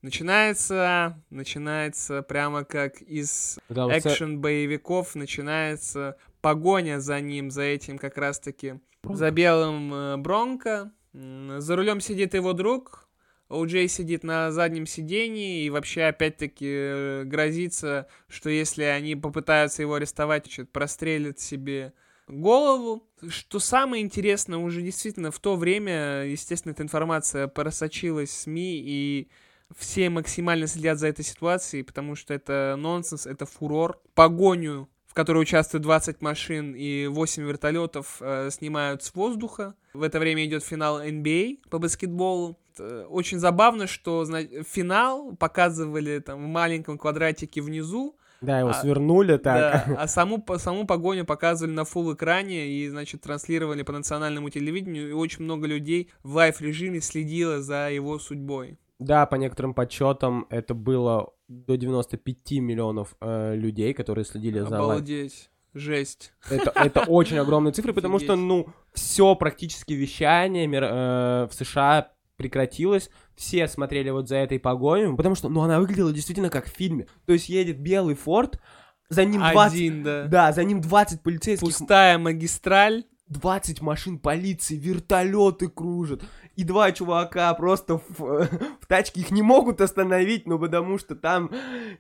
[0.02, 9.32] Начинается, начинается прямо как из экшен-боевиков, начинается погоня за ним, за этим как раз-таки, за
[9.32, 10.92] белым э, Бронко.
[11.12, 13.10] За рулем сидит его друг,
[13.50, 19.96] О'Джей сидит на заднем сидении и вообще опять-таки э, грозится, что если они попытаются его
[19.96, 21.94] арестовать, значит, прострелят себе
[22.30, 23.04] голову.
[23.28, 29.30] Что самое интересное, уже действительно в то время, естественно, эта информация просочилась в СМИ, и
[29.78, 34.02] все максимально следят за этой ситуацией, потому что это нонсенс, это фурор.
[34.16, 39.76] Погоню, в которой участвуют 20 машин и 8 вертолетов, э, снимают с воздуха.
[39.94, 42.58] В это время идет финал NBA по баскетболу.
[42.78, 48.74] Э, Очень забавно, что зна- финал показывали там в маленьком квадратике внизу, Да, его а,
[48.74, 49.88] свернули так.
[49.88, 54.50] да, а саму, по- саму погоню показывали на full экране и, значит, транслировали по национальному
[54.50, 58.80] телевидению, и очень много людей в live-режиме следило за его судьбой.
[59.00, 64.84] Да, по некоторым подсчетам это было до 95 миллионов э, людей, которые следили за live.
[64.84, 65.50] Обалдеть.
[65.74, 66.34] Жесть.
[66.50, 72.12] Это, это очень огромные цифры, потому что, ну, все практически вещание мир- э, в США
[72.38, 76.76] прекратилось, все смотрели вот за этой погоней, потому что, ну, она выглядела действительно как в
[76.76, 77.08] фильме.
[77.26, 78.60] То есть едет белый Ford,
[79.08, 79.74] за ним 20...
[79.74, 80.26] Один, да.
[80.26, 83.06] Да, за ним 20 полицейских, Пустая магистраль.
[83.30, 86.24] 20 машин полиции, вертолеты кружат,
[86.60, 91.50] и два чувака просто в, в тачке их не могут остановить, ну потому что там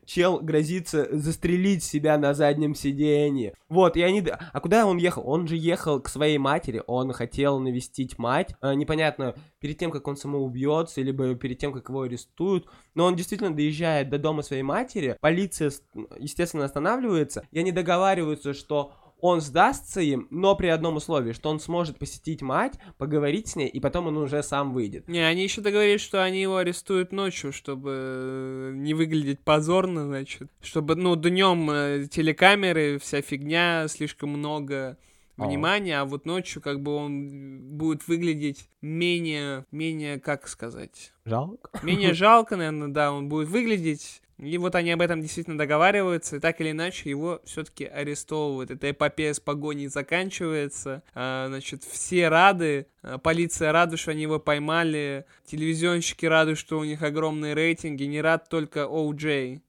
[0.03, 3.53] чел грозится застрелить себя на заднем сиденье.
[3.69, 4.21] Вот, и они...
[4.51, 5.23] А куда он ехал?
[5.25, 8.53] Он же ехал к своей матери, он хотел навестить мать.
[8.59, 12.67] А, непонятно, перед тем, как он самоубьется, либо перед тем, как его арестуют.
[12.95, 15.71] Но он действительно доезжает до дома своей матери, полиция,
[16.17, 18.91] естественно, останавливается, и они договариваются, что
[19.21, 23.67] он сдастся им, но при одном условии, что он сможет посетить мать, поговорить с ней,
[23.67, 25.07] и потом он уже сам выйдет.
[25.07, 30.49] Не, они еще договорились, что они его арестуют ночью, чтобы э, не выглядеть позорно, значит.
[30.61, 34.97] Чтобы, ну, днем э, телекамеры, вся фигня, слишком много
[35.37, 35.45] А.
[35.45, 41.69] внимания, а вот ночью как бы он будет выглядеть менее, менее, как сказать, Жалко.
[41.83, 44.21] менее жалко, наверное, да, он будет выглядеть.
[44.39, 48.71] И вот они об этом действительно договариваются, и так или иначе его все-таки арестовывают.
[48.71, 51.03] Эта эпопея с погоней заканчивается.
[51.13, 56.85] А, значит, все рады, а, полиция рада, что они его поймали, телевизионщики рады, что у
[56.85, 59.61] них огромные рейтинги, не рад только О'Джей.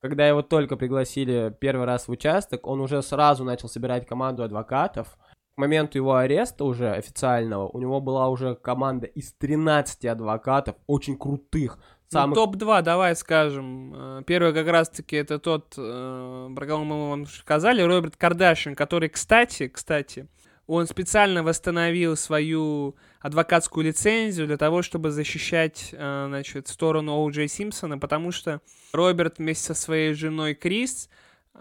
[0.00, 5.18] Когда его только пригласили первый раз в участок, он уже сразу начал собирать команду адвокатов.
[5.60, 11.78] Моменту его ареста уже официального у него была уже команда из 13 адвокатов, очень крутых,
[12.08, 12.36] самых...
[12.36, 13.92] Ну, топ-2, давай скажем.
[13.94, 19.08] Э, Первый как раз-таки это тот, э, про кого мы вам сказали, Роберт Кардашин, который,
[19.08, 20.28] кстати, кстати,
[20.66, 27.98] он специально восстановил свою адвокатскую лицензию для того, чтобы защищать, э, значит, сторону Оу Симпсона,
[27.98, 28.60] потому что
[28.92, 31.08] Роберт вместе со своей женой Крис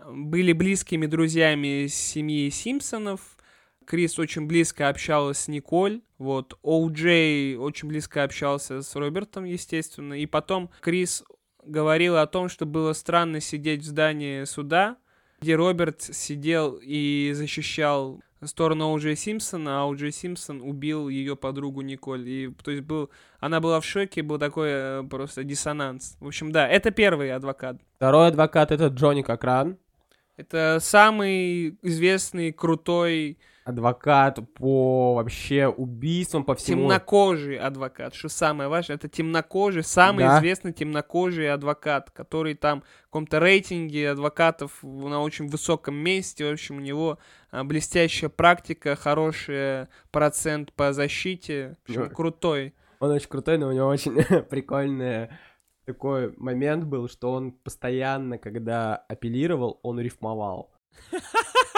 [0.07, 3.19] были близкими друзьями семьи Симпсонов,
[3.89, 10.13] Крис очень близко общалась с Николь, вот, Оу Джей очень близко общался с Робертом, естественно,
[10.13, 11.23] и потом Крис
[11.65, 14.97] говорила о том, что было странно сидеть в здании суда,
[15.41, 21.35] где Роберт сидел и защищал сторону Оу Джей Симпсона, а Оу Джей Симпсон убил ее
[21.35, 22.29] подругу Николь.
[22.29, 26.15] И, то есть был, она была в шоке, был такой э, просто диссонанс.
[26.19, 27.77] В общем, да, это первый адвокат.
[27.95, 29.77] Второй адвокат это Джонни Кокран.
[30.39, 36.83] Это самый известный, крутой адвокат по вообще убийствам по всему.
[36.83, 40.39] Темнокожий адвокат, что самое важное, это темнокожий, самый да.
[40.39, 46.77] известный темнокожий адвокат, который там в каком-то рейтинге адвокатов на очень высоком месте, в общем,
[46.77, 47.19] у него
[47.51, 52.73] а, блестящая практика, хороший процент по защите, в общем, крутой.
[53.01, 55.27] Он очень крутой, но у него очень прикольный
[55.89, 60.69] такой момент был, что он постоянно, когда апеллировал, он рифмовал.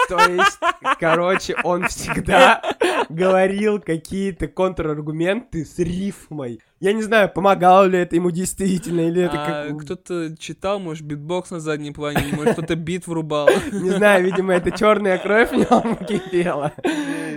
[0.09, 0.59] То есть,
[0.99, 2.61] короче, он всегда
[3.07, 6.59] говорил какие-то контраргументы с рифмой.
[6.81, 9.81] Я не знаю, помогало ли это ему действительно, или это а, как...
[9.83, 13.47] Кто-то читал, может, битбокс на заднем плане, может, кто-то бит врубал.
[13.71, 16.73] Не знаю, видимо, это черная кровь в нем кипела.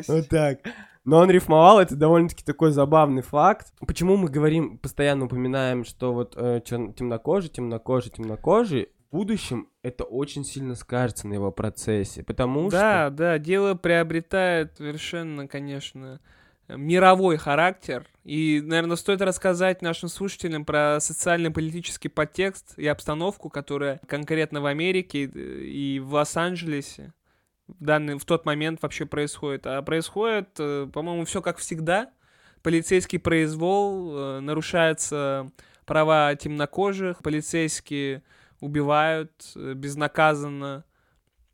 [0.08, 0.58] Вот так.
[1.04, 3.72] Но он рифмовал, это довольно-таки такой забавный факт.
[3.86, 10.74] Почему мы говорим, постоянно упоминаем, что вот э, темнокожий, темнокожий, темнокожий, будущем это очень сильно
[10.74, 12.78] скажется на его процессе, потому да, что...
[12.78, 16.20] Да, да, дело приобретает совершенно, конечно,
[16.68, 18.08] мировой характер.
[18.24, 25.24] И, наверное, стоит рассказать нашим слушателям про социально-политический подтекст и обстановку, которая конкретно в Америке
[25.24, 27.12] и в Лос-Анджелесе
[27.68, 29.66] в, данный, в тот момент вообще происходит.
[29.66, 32.11] А происходит, э, по-моему, все как всегда.
[32.62, 35.50] Полицейский произвол, э, нарушаются
[35.87, 38.22] права темнокожих, полицейские
[38.61, 40.85] убивают э, безнаказанно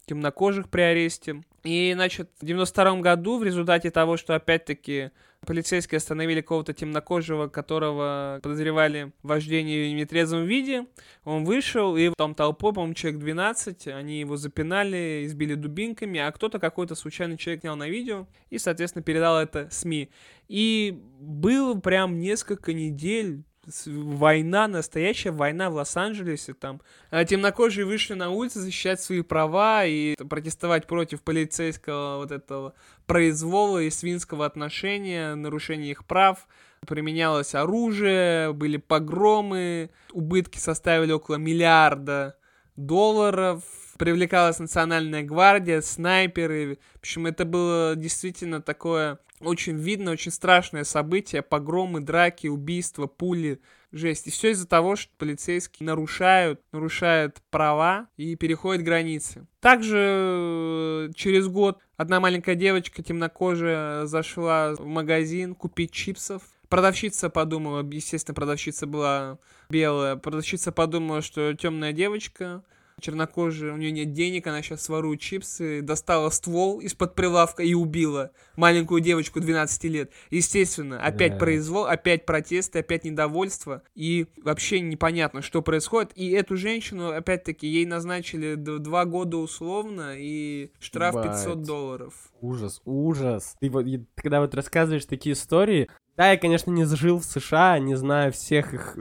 [0.07, 1.42] темнокожих при аресте.
[1.62, 5.11] И, значит, в 92 году в результате того, что опять-таки
[5.46, 10.87] полицейские остановили какого-то темнокожего, которого подозревали в вождении в нетрезвом виде,
[11.24, 16.59] он вышел, и там толпой, по-моему, человек 12, они его запинали, избили дубинками, а кто-то,
[16.59, 20.11] какой-то случайный человек снял на видео и, соответственно, передал это СМИ.
[20.48, 23.44] И было прям несколько недель,
[23.87, 26.80] война, настоящая война в Лос-Анджелесе, там
[27.11, 32.74] а темнокожие вышли на улицы защищать свои права и протестовать против полицейского вот этого
[33.06, 36.46] произвола и свинского отношения, нарушения их прав,
[36.87, 42.37] применялось оружие, были погромы, убытки составили около миллиарда
[42.76, 43.62] долларов,
[43.98, 46.78] привлекалась национальная гвардия, снайперы.
[46.94, 53.61] В общем, это было действительно такое очень видно, очень страшное событие, погромы, драки, убийства, пули,
[53.92, 54.26] жесть.
[54.26, 59.46] И все из-за того, что полицейские нарушают, нарушают права и переходят границы.
[59.61, 66.42] Также э, через год одна маленькая девочка темнокожая зашла в магазин купить чипсов.
[66.68, 69.38] Продавщица подумала, естественно, продавщица была
[69.70, 72.62] белая, продавщица подумала, что темная девочка,
[73.00, 78.30] чернокожая, у нее нет денег, она сейчас сворует чипсы, достала ствол из-под прилавка и убила
[78.56, 80.12] маленькую девочку 12 лет.
[80.30, 81.38] Естественно, опять yeah.
[81.38, 86.12] произвол, опять протесты, опять недовольство, и вообще непонятно, что происходит.
[86.14, 91.44] И эту женщину, опять-таки, ей назначили два года условно и штраф Бать.
[91.44, 92.14] 500 долларов.
[92.40, 93.56] Ужас, ужас.
[93.60, 93.86] Ты вот,
[94.16, 98.74] когда вот рассказываешь такие истории, да, я, конечно, не жил в США, не знаю всех
[98.74, 98.92] их,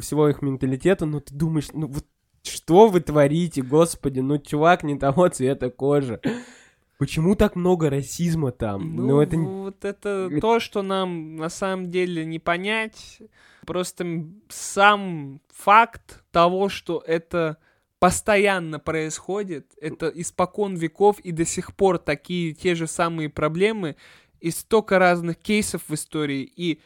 [0.00, 2.06] всего их менталитета, но ты думаешь, ну вот
[2.46, 4.20] что вы творите, господи?
[4.20, 6.20] Ну, чувак не того цвета кожи.
[6.98, 8.96] Почему так много расизма там?
[8.96, 9.36] Ну, ну это...
[9.36, 13.20] вот это то, что нам на самом деле не понять.
[13.66, 17.58] Просто сам факт того, что это
[17.98, 23.96] постоянно происходит, это испокон веков и до сих пор такие те же самые проблемы,
[24.40, 26.80] и столько разных кейсов в истории, и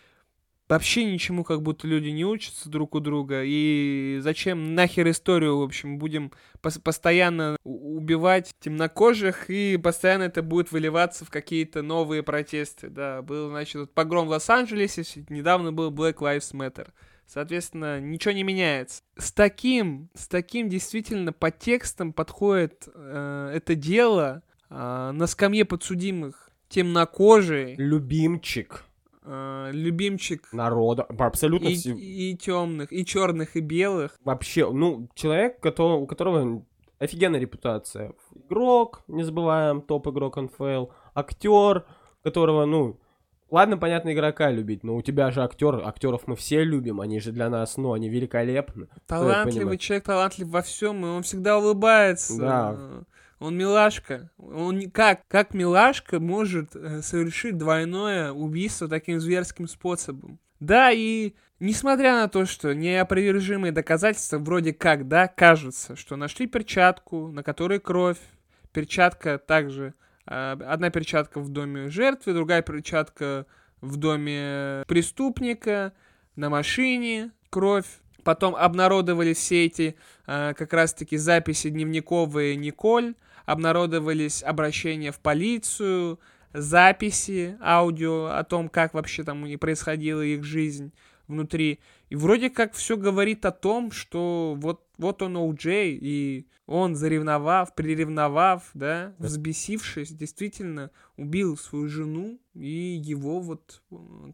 [0.71, 3.43] вообще ничему как будто люди не учатся друг у друга.
[3.45, 10.71] И зачем нахер историю, в общем, будем пос- постоянно убивать темнокожих, и постоянно это будет
[10.71, 12.89] выливаться в какие-то новые протесты.
[12.89, 16.89] Да, был, значит, погром в Лос-Анджелесе, недавно был Black Lives Matter.
[17.27, 19.03] Соответственно, ничего не меняется.
[19.16, 27.75] С таким, с таким действительно подтекстом подходит э, это дело э, на скамье подсудимых темнокожий.
[27.77, 28.85] Любимчик
[29.23, 31.95] э, любимчик Народа, абсолютно и, все.
[31.95, 34.18] и темных, и черных, и белых.
[34.25, 36.64] Вообще, ну, человек, который, у которого
[37.01, 38.12] офигенная репутация.
[38.35, 40.87] Игрок, не забываем, топ-игрок НФЛ.
[41.14, 41.87] Актер,
[42.23, 43.01] которого, ну,
[43.51, 47.33] ладно, понятно, игрока любить, но у тебя же актер, актеров мы все любим, они же
[47.33, 48.89] для нас, ну, они великолепны.
[49.07, 52.39] Талантливый человек, талантлив во всем, и он всегда улыбается.
[52.39, 53.05] Да.
[53.41, 54.30] Он милашка.
[54.36, 60.38] Он как, как милашка может э, совершить двойное убийство таким зверским способом?
[60.61, 67.28] Да, и несмотря на то, что неопровержимые доказательства вроде как, да, кажется, что нашли перчатку,
[67.28, 68.18] на которой кровь,
[68.72, 69.95] перчатка также,
[70.26, 73.47] э, одна перчатка в доме жертвы, другая перчатка
[73.80, 75.95] в доме преступника,
[76.36, 77.86] на машине кровь.
[78.22, 83.14] Потом обнародовались все эти э, как раз-таки записи дневниковые Николь,
[83.51, 86.21] обнародовались обращения в полицию,
[86.53, 90.93] записи аудио о том, как вообще там и происходила их жизнь
[91.27, 91.81] внутри.
[92.11, 97.75] И вроде как все говорит о том, что вот, вот он О'Джей, и он, заревновав,
[97.75, 103.83] приревновав, да, взбесившись, действительно убил свою жену и его вот,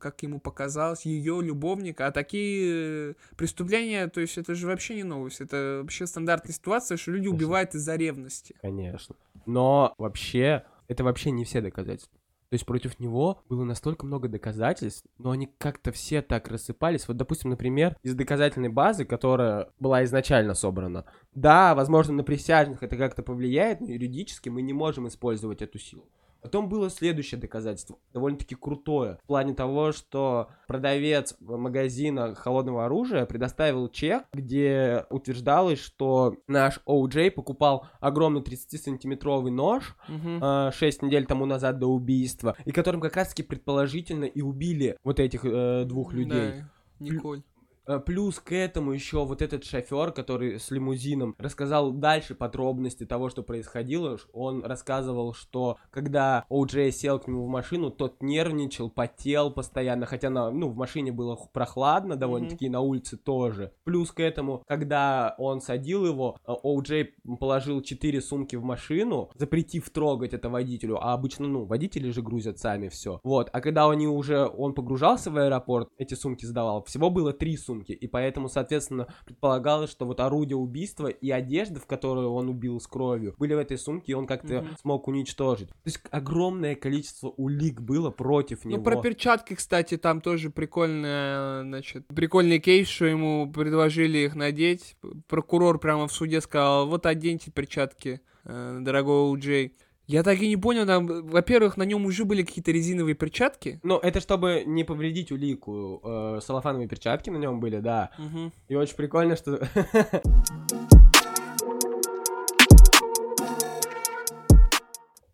[0.00, 2.06] как ему показалось, ее любовника.
[2.06, 6.96] А такие э, преступления, то есть это же вообще не новость, это вообще стандартная ситуация,
[6.96, 8.54] что люди убивают из-за ревности.
[8.60, 9.16] Конечно.
[9.44, 12.18] Но вообще, это вообще не все доказательства.
[12.48, 17.08] То есть против него было настолько много доказательств, но они как-то все так рассыпались.
[17.08, 21.04] Вот, допустим, например, из доказательной базы, которая была изначально собрана.
[21.34, 26.08] Да, возможно, на присяжных это как-то повлияет, но юридически мы не можем использовать эту силу.
[26.46, 33.88] Потом было следующее доказательство, довольно-таки крутое, в плане того, что продавец магазина холодного оружия предоставил
[33.88, 40.70] чек, где утверждалось, что наш OJ покупал огромный 30-сантиметровый нож Мгм.
[40.70, 45.44] 6 недель тому назад до убийства, и которым как раз-таки предположительно и убили вот этих
[45.44, 46.60] э, двух людей.
[46.60, 46.70] Да,
[47.00, 47.42] Николь.
[47.86, 53.28] Э, Плюс к этому еще вот этот шофер, который с лимузином, рассказал дальше подробности того,
[53.28, 54.18] что происходило.
[54.32, 60.30] Он рассказывал, что когда О'Джей сел к нему в машину, тот нервничал, потел постоянно, хотя
[60.30, 63.72] на, ну, в машине было прохладно довольно-таки, и на улице тоже.
[63.84, 67.08] Плюс к этому, когда он садил его, э, О'Джей
[67.38, 72.58] положил четыре сумки в машину, запретив трогать это водителю, а обычно, ну, водители же грузят
[72.58, 73.20] сами все.
[73.22, 77.56] Вот, а когда они уже, он погружался в аэропорт, эти сумки сдавал, всего было три
[77.56, 82.80] сумки, и поэтому, соответственно, предполагалось, что вот орудие убийства и одежда, в которую он убил
[82.80, 84.76] с кровью, были в этой сумке, и он как-то Мгм.
[84.80, 85.68] смог уничтожить.
[85.68, 88.78] То есть огромное количество улик было против него.
[88.78, 94.96] Ну, про перчатки, кстати, там тоже прикольная, значит, прикольный кейс, что ему предложили их надеть.
[95.28, 99.76] Прокурор прямо в суде сказал, вот оденьте перчатки, э, дорогой Уджей.
[100.06, 103.80] Я так и не понял, там, во-первых, на нем уже были какие-то резиновые перчатки.
[103.82, 106.00] Ну, это чтобы не повредить улику.
[106.04, 108.10] Э, салофановые перчатки на нем были, да.
[108.16, 108.52] Мгм.
[108.68, 109.60] И очень прикольно, что...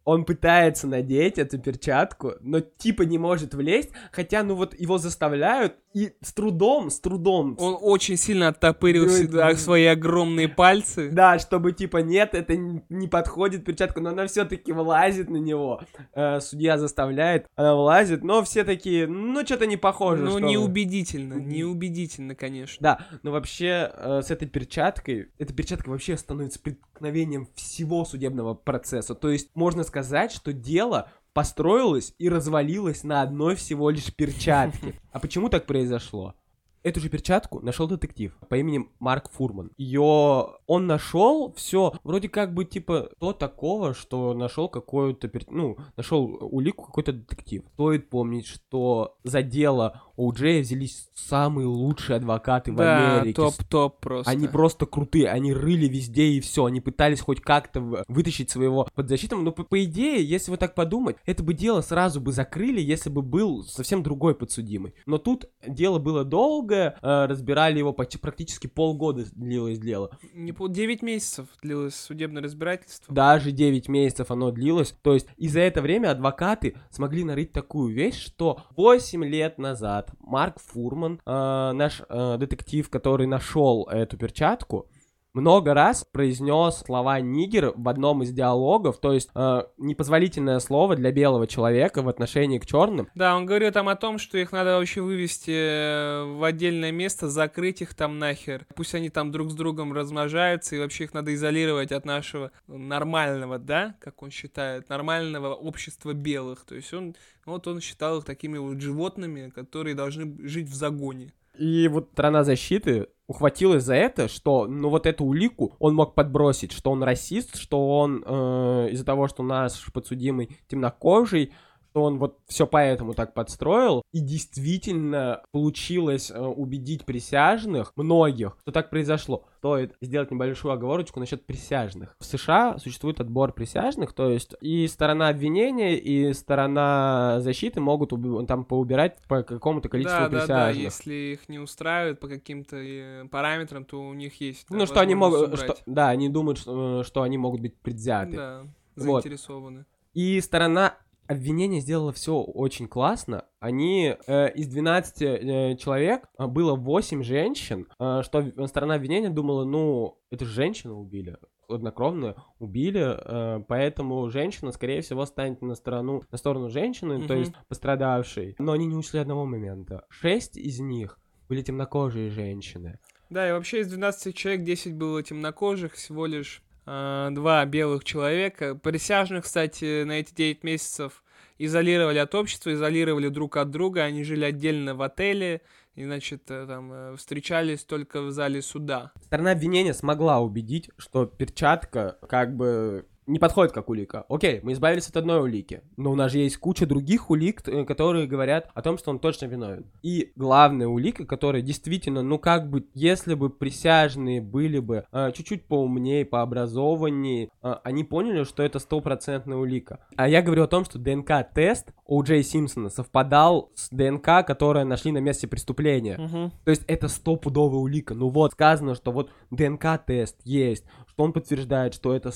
[0.05, 5.77] Он пытается надеть эту перчатку, но типа не может влезть, хотя, ну вот его заставляют,
[5.95, 7.57] и с трудом, с трудом.
[7.59, 9.57] Он очень сильно оттопырил всегда да.
[9.57, 11.11] свои огромные пальцы.
[11.11, 15.83] Да, чтобы типа нет, это не подходит перчатка, но она все-таки влазит на него.
[16.15, 20.25] Э, судья заставляет, она влазит, но все такие, ну что-то не похоже.
[20.25, 20.49] Ну, что вы».
[20.49, 22.79] неубедительно, неубедительно, конечно.
[22.81, 29.15] Да, но вообще э, с этой перчаткой, эта перчатка вообще становится преткновением всего судебного процесса.
[29.15, 34.95] То есть можно сказать, что дело построилось и развалилось на одной всего лишь перчатке.
[35.13, 36.35] А почему так произошло?
[36.83, 39.71] Эту же перчатку нашел детектив по имени Марк Фурман.
[39.77, 45.77] Ее он нашел все вроде как бы типа то такого, что нашел какую-то пер- ну
[45.99, 47.63] нашел улику какой-то детектив.
[47.75, 53.37] Стоит помнить, что за дело О'Джея взялись самые лучшие адвокаты в Да, Америке.
[53.37, 54.31] топ-топ просто.
[54.31, 58.89] Они просто крутые, они рыли везде и все, они пытались хоть как-то в- вытащить своего
[58.95, 62.81] подзащитного, но по, по идее, если вот так подумать, это бы дело сразу бы закрыли,
[62.81, 64.95] если бы был совсем другой подсудимый.
[65.07, 70.11] Но тут дело было долгое, э, разбирали его почти практически полгода длилось дело.
[70.35, 73.15] Не пол- 9 месяцев длилось судебное разбирательство.
[73.15, 74.95] Даже 9 месяцев оно длилось.
[75.03, 80.02] То есть и за это время адвокаты смогли нарыть такую вещь, что 8 лет назад
[80.21, 84.89] Марк Фурман, э, наш э, детектив, который нашел эту перчатку,
[85.35, 91.13] много раз произнес слова нигер в одном из диалогов, то есть э, непозволительное слово для
[91.13, 93.09] белого человека в отношении к черным.
[93.15, 97.29] Да, он говорил там о том, что их надо вообще вывести э, в отдельное место,
[97.29, 98.67] закрыть их там нахер.
[98.75, 103.59] Пусть они там друг с другом размножаются, и вообще их надо изолировать от нашего нормального,
[103.59, 106.65] да, как он считает, нормального общества белых.
[106.65, 107.15] То есть он,
[107.45, 111.33] вот он считал их такими вот животными, которые должны жить в загоне.
[111.59, 116.73] И вот страна защиты ухватилась за это, что, ну, вот эту улику он мог подбросить,
[116.73, 121.53] что он расист, что он э, из-за того, что наш подсудимый темнокожий,
[121.93, 124.03] что он вот все поэтому так подстроил.
[124.13, 129.45] И действительно получилось э, убедить присяжных, многих, что так произошло.
[129.59, 132.17] Стоит сделать небольшую оговорочку насчет присяжных.
[132.19, 138.47] В США существует отбор присяжных, то есть и сторона обвинения, и сторона защиты могут уби-
[138.47, 140.49] там поубирать по какому-то количеству да, присяжных.
[140.49, 144.67] Да, да, если их не устраивают по каким-то э, параметрам, то у них есть.
[144.71, 147.79] Да, ну, что они могут, что, да, они думают, что, э, что они могут быть
[147.79, 148.37] предвзяты.
[148.37, 148.63] Да,
[148.97, 149.23] Вот.
[149.23, 149.85] заинтересованы.
[150.15, 150.97] И сторона
[151.33, 153.45] обвинения сделала все очень классно.
[153.61, 159.65] Они э, из 12 э, человек э, было 8 женщин, э, что сторона обвинения думала,
[159.65, 166.23] ну, это же женщину убили, хладнокровно убили, э, поэтому женщина, скорее всего, станет на сторону,
[166.31, 167.41] на сторону женщины, то Мгм.
[167.41, 168.55] есть пострадавшей.
[168.59, 170.05] Но они не учли одного момента.
[170.09, 171.19] Шесть из них
[171.49, 172.99] были темнокожие женщины.
[173.31, 178.75] Да, и вообще из 12 человек 10 было темнокожих, всего лишь а, два белых человека.
[178.75, 181.23] Присяжных, кстати, на эти 9 месяцев
[181.59, 185.63] изолировали от общества, изолировали друг от друга, они жили отдельно в отеле,
[185.95, 189.13] и, значит, э, там э, встречались только в зале суда.
[189.23, 194.25] Сторона обвинения смогла убедить, что перчатка как бы не подходит как улика.
[194.29, 197.85] Окей, мы избавились от одной улики, но у нас же есть куча других улик, э,
[197.85, 199.87] которые говорят о том, что он точно виновен.
[200.03, 205.67] И главная улика, которая действительно, ну как бы, если бы присяжные были бы э, чуть-чуть
[205.67, 210.01] поумнее, пообразованнее, э, они поняли, что это стопроцентная улика.
[210.17, 215.13] А я говорю о том, что ДНК-тест у Джей Симпсона совпадал с ДНК, которое нашли
[215.13, 216.51] на месте преступления.
[216.65, 218.15] То есть это стопудовая улика.
[218.15, 222.31] Ну вот, сказано, что вот ДНК-тест есть, что он подтверждает, что это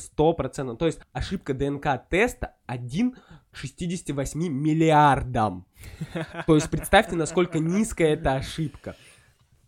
[0.76, 0.78] 100%.
[0.78, 3.12] То есть ошибка ДНК-теста 1
[3.50, 5.66] к 68 миллиардам.
[6.46, 8.96] То есть представьте, насколько низкая эта ошибка.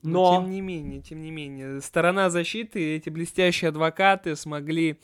[0.02, 0.32] Но...
[0.32, 0.42] Но...
[0.42, 5.00] тем не менее, тем не менее, сторона защиты, эти блестящие адвокаты смогли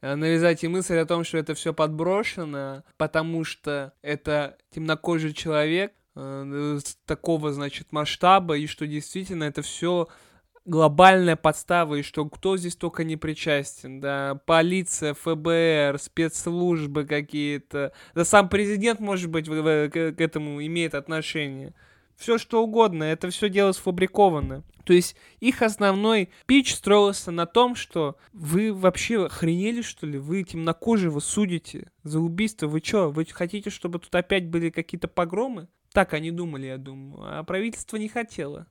[0.00, 5.92] э, навязать и мысль о том, что это все подброшено, потому что это темнокожий человек
[6.14, 10.06] э, такого, значит, масштаба, и что действительно это все
[10.68, 18.24] глобальная подстава, и что кто здесь только не причастен, да, полиция, ФБР, спецслужбы какие-то, да
[18.24, 21.74] сам президент, может быть, к этому имеет отношение.
[22.16, 24.64] Все что угодно, это все дело сфабриковано.
[24.84, 30.18] То есть их основной пич строился на том, что вы вообще охренели, что ли?
[30.18, 32.66] Вы темнокожего судите за убийство.
[32.66, 35.68] Вы что, вы хотите, чтобы тут опять были какие-то погромы?
[35.92, 37.38] Так они думали, я думаю.
[37.38, 38.66] А правительство не хотело.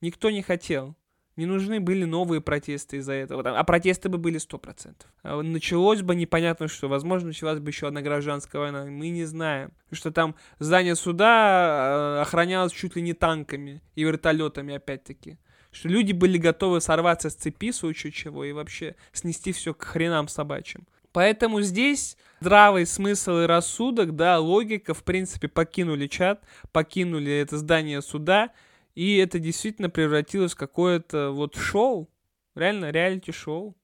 [0.00, 0.94] Никто не хотел.
[1.36, 3.58] Не нужны были новые протесты из-за этого.
[3.58, 4.94] А протесты бы были 100%.
[5.22, 6.88] А началось бы непонятно что.
[6.88, 8.84] Возможно, началась бы еще одна гражданская война.
[8.84, 9.72] Мы не знаем.
[9.90, 15.38] Что там здание суда э, охранялось чуть ли не танками и вертолетами опять-таки.
[15.70, 19.82] Что люди были готовы сорваться с цепи, в случае чего, и вообще снести все к
[19.82, 20.86] хренам собачьим.
[21.12, 28.02] Поэтому здесь здравый смысл и рассудок, да, логика, в принципе, покинули чат, покинули это здание
[28.02, 28.50] суда,
[28.94, 32.10] и это действительно превратилось в какое-то вот шоу,
[32.54, 33.76] реально реалити-шоу,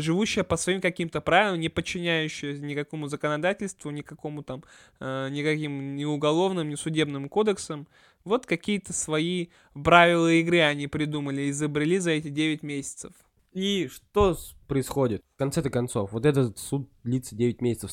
[0.00, 4.62] живущее по своим каким-то правилам, не подчиняющее никакому законодательству, никакому там,
[5.00, 7.88] э, никаким ни уголовным, ни судебным кодексам.
[8.24, 13.12] Вот какие-то свои правила игры они придумали, изобрели за эти 9 месяцев.
[13.52, 14.36] И что
[14.66, 15.22] происходит?
[15.34, 17.92] В конце-то концов, вот этот суд длится 9 месяцев.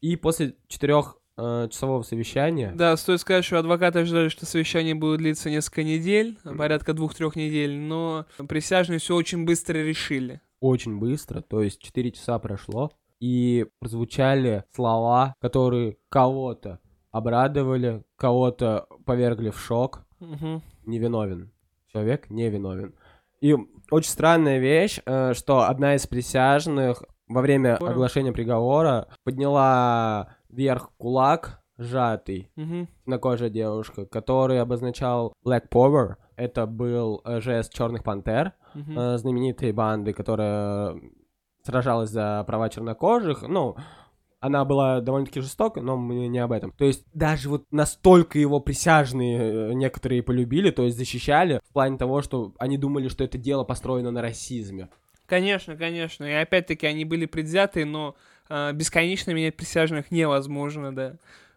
[0.00, 5.18] И после четырех э, часового совещания Да, стоит сказать, что адвокаты ожидали, что совещание будет
[5.18, 10.40] длиться несколько недель, порядка двух-трех недель, но присяжные все очень быстро решили.
[10.60, 16.80] очень быстро, то есть 4 часа прошло, и прозвучали слова, которые кого-то
[17.10, 20.62] обрадовали, кого-то повергли в шок, Мгм.
[20.84, 21.50] невиновен.
[21.92, 22.94] Человек невиновен.
[23.40, 23.54] И
[23.90, 31.60] очень странная вещь, э, что одна из присяжных во время оглашения приговора подняла вверх кулак
[31.78, 32.88] сжатый, Мгм.
[33.04, 36.14] темнокожая девушка, который обозначал Black Power.
[36.36, 40.96] Это был э, жест Черных Пантер, э, знаменитой банды, которая
[41.62, 43.42] сражалась за права чернокожих.
[43.42, 43.76] Ну,
[44.40, 46.70] она была довольно-таки жестока, но мы не об этом.
[46.72, 49.38] То есть даже вот настолько его присяжные
[49.70, 53.64] э, некоторые полюбили, то есть защищали в плане того, что они думали, что это дело
[53.64, 54.88] построено на расизме.
[55.26, 56.24] Конечно, конечно.
[56.24, 58.14] И опять-таки они были предвзяты, но
[58.48, 61.16] бесконечно менять присяжных невозможно, да.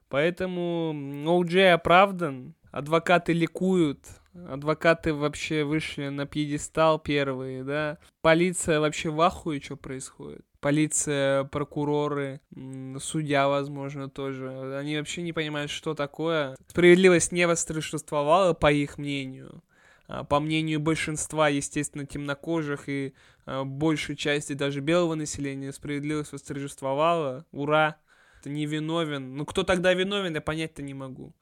[0.10, 0.94] Поэтому
[1.26, 4.00] О'Джей оправдан, адвокаты ликуют,
[4.34, 7.98] адвокаты вообще вышли на пьедестал первые, да.
[8.22, 10.42] Полиция вообще в ахуе, что происходит.
[10.60, 12.42] Полиция, прокуроры,
[13.00, 14.78] судья, возможно, тоже.
[14.78, 16.58] Они вообще не понимают, что такое.
[16.68, 19.64] Справедливость не восторжествовала, по их мнению.
[20.10, 23.14] А, по мнению большинства, естественно, темнокожих и
[23.46, 27.46] а, большей части даже белого населения, справедливость восторжествовала.
[27.52, 27.96] Ура!
[28.42, 29.36] Ты не виновен.
[29.36, 31.36] Ну, кто тогда виновен, я понять-то не могу.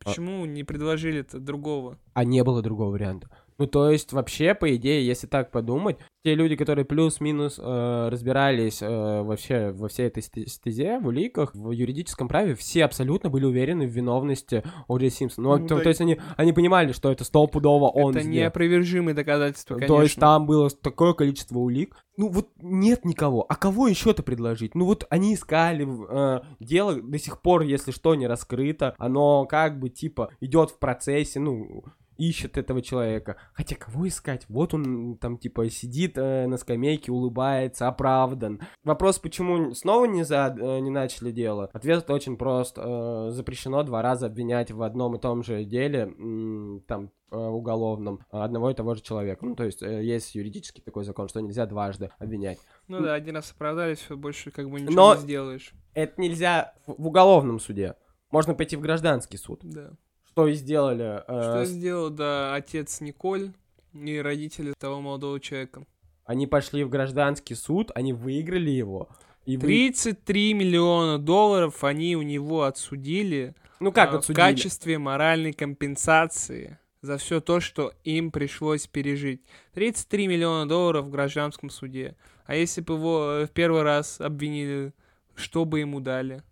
[0.00, 0.46] А Почему а...
[0.46, 1.98] не предложили-то другого?
[2.14, 3.28] А не было другого варианта.
[3.58, 8.82] Ну, то есть, вообще, по идее, если так подумать, те люди, которые плюс-минус э, разбирались
[8.82, 13.86] э, вообще во всей этой стезе, в уликах, в юридическом праве, все абсолютно были уверены
[13.86, 15.48] в виновности О'Джей Симпсона.
[15.48, 15.82] Ну, ну то, да...
[15.84, 18.36] то есть, они, они понимали, что это стопудово он Это сделал.
[18.36, 19.94] неопровержимые доказательства, конечно.
[19.94, 21.96] То есть, там было такое количество улик.
[22.18, 23.46] Ну, вот нет никого.
[23.48, 24.74] А кого еще-то предложить?
[24.74, 28.94] Ну, вот они искали, э, дело до сих пор, если что, не раскрыто.
[28.98, 31.84] Оно как бы, типа, идет в процессе, ну
[32.18, 33.36] ищет этого человека.
[33.52, 34.46] Хотя кого искать?
[34.48, 38.60] Вот он там типа сидит э, на скамейке, улыбается, оправдан.
[38.84, 41.70] Вопрос, почему снова не, за, э, не начали дело?
[41.72, 42.76] Ответ очень прост.
[42.78, 48.20] Э, запрещено два раза обвинять в одном и том же деле, э, там, э, уголовном,
[48.30, 49.44] одного и того же человека.
[49.44, 52.58] Ну, то есть э, есть юридический такой закон, что нельзя дважды обвинять.
[52.88, 55.72] Ну да, один раз оправдались, больше как бы ничего Но не сделаешь.
[55.94, 57.94] это нельзя в, в уголовном суде.
[58.30, 59.60] Можно пойти в гражданский суд.
[59.62, 59.92] Да
[60.36, 61.22] что и сделали.
[61.26, 63.52] Э, что сделал, да, отец Николь
[63.94, 65.86] и родители того молодого человека.
[66.26, 69.08] Они пошли в гражданский суд, они выиграли его.
[69.46, 70.60] И 33 вы...
[70.60, 73.54] миллиона долларов они у него отсудили.
[73.80, 74.34] Ну как э, отсудили?
[74.34, 79.40] В качестве моральной компенсации за все то, что им пришлось пережить.
[79.72, 82.14] 33 миллиона долларов в гражданском суде.
[82.44, 84.92] А если бы его э, в первый раз обвинили,
[85.34, 86.42] что бы ему дали?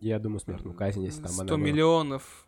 [0.00, 2.45] Я думаю, смертную казнь, если там 100 она миллионов.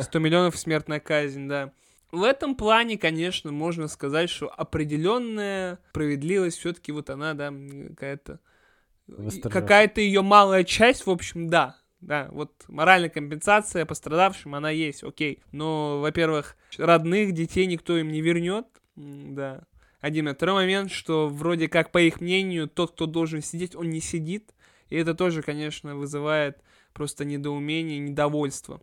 [0.00, 1.72] 100 миллионов смертная казнь, да.
[2.10, 7.52] В этом плане, конечно, можно сказать, что определенная справедливость все-таки вот она, да,
[7.88, 8.38] какая-то...
[9.50, 11.76] Какая-то ее малая часть, в общем, да.
[12.00, 15.42] Да, вот моральная компенсация пострадавшим, она есть, окей.
[15.52, 19.62] Но, во-первых, родных детей никто им не вернет, да.
[20.00, 20.26] Один.
[20.26, 24.00] А второй момент, что вроде как, по их мнению, тот, кто должен сидеть, он не
[24.00, 24.52] сидит.
[24.90, 26.58] И это тоже, конечно, вызывает
[26.92, 28.80] просто недоумение, недовольство.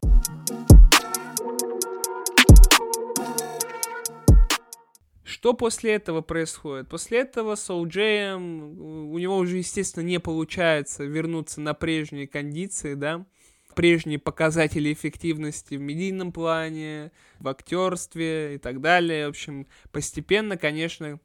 [5.40, 6.90] Что после этого происходит?
[6.90, 13.26] После этого с Оуджеем у него уже, естественно, не получается вернуться на прежние кондиции, да,
[13.74, 19.28] прежние показатели эффективности в медийном плане, в актерстве и так далее.
[19.28, 21.22] В общем, постепенно, конечно,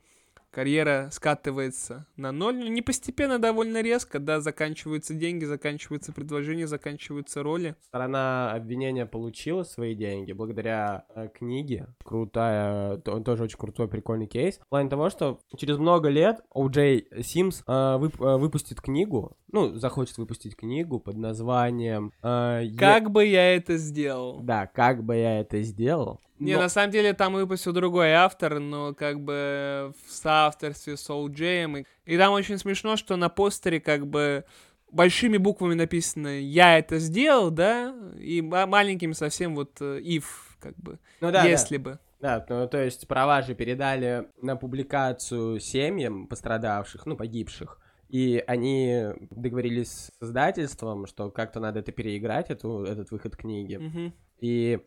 [0.54, 2.56] карьера скатывается на ноль.
[2.56, 7.74] Ну, не постепенно, довольно резко, да, заканчиваются деньги, заканчиваются предложения, заканчиваются роли.
[7.82, 11.88] Сторона обвинения получила свои деньги благодаря э, книге.
[12.04, 14.58] Крутая, то, тоже очень крутой, прикольный кейс.
[14.58, 19.74] В плане того, что через много лет О'Джей Симс э, вып, э, выпустит книгу, ну,
[19.74, 22.12] захочет выпустить книгу под названием...
[22.22, 23.08] Э, «Как я...
[23.08, 24.40] бы я это сделал».
[24.40, 26.20] Да, «Как бы я это сделал».
[26.38, 26.62] Не, но...
[26.62, 31.78] на самом деле там выпустил другой автор, но как бы в соавторстве с Оуджеем.
[31.78, 34.44] И, и там очень смешно, что на постере как бы
[34.90, 40.24] большими буквами написано «Я это сделал», да, и маленькими совсем вот э, «if»,
[40.60, 41.82] как бы, ну, да, если да.
[41.82, 41.98] бы.
[42.20, 47.78] Да, ну, то есть права же передали на публикацию семьям пострадавших, ну, погибших.
[48.08, 53.76] И они договорились с издательством, что как-то надо это переиграть, эту, этот выход книги.
[53.76, 54.12] Mm-hmm.
[54.40, 54.80] И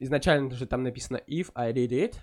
[0.00, 2.14] изначально же там написано if I did it,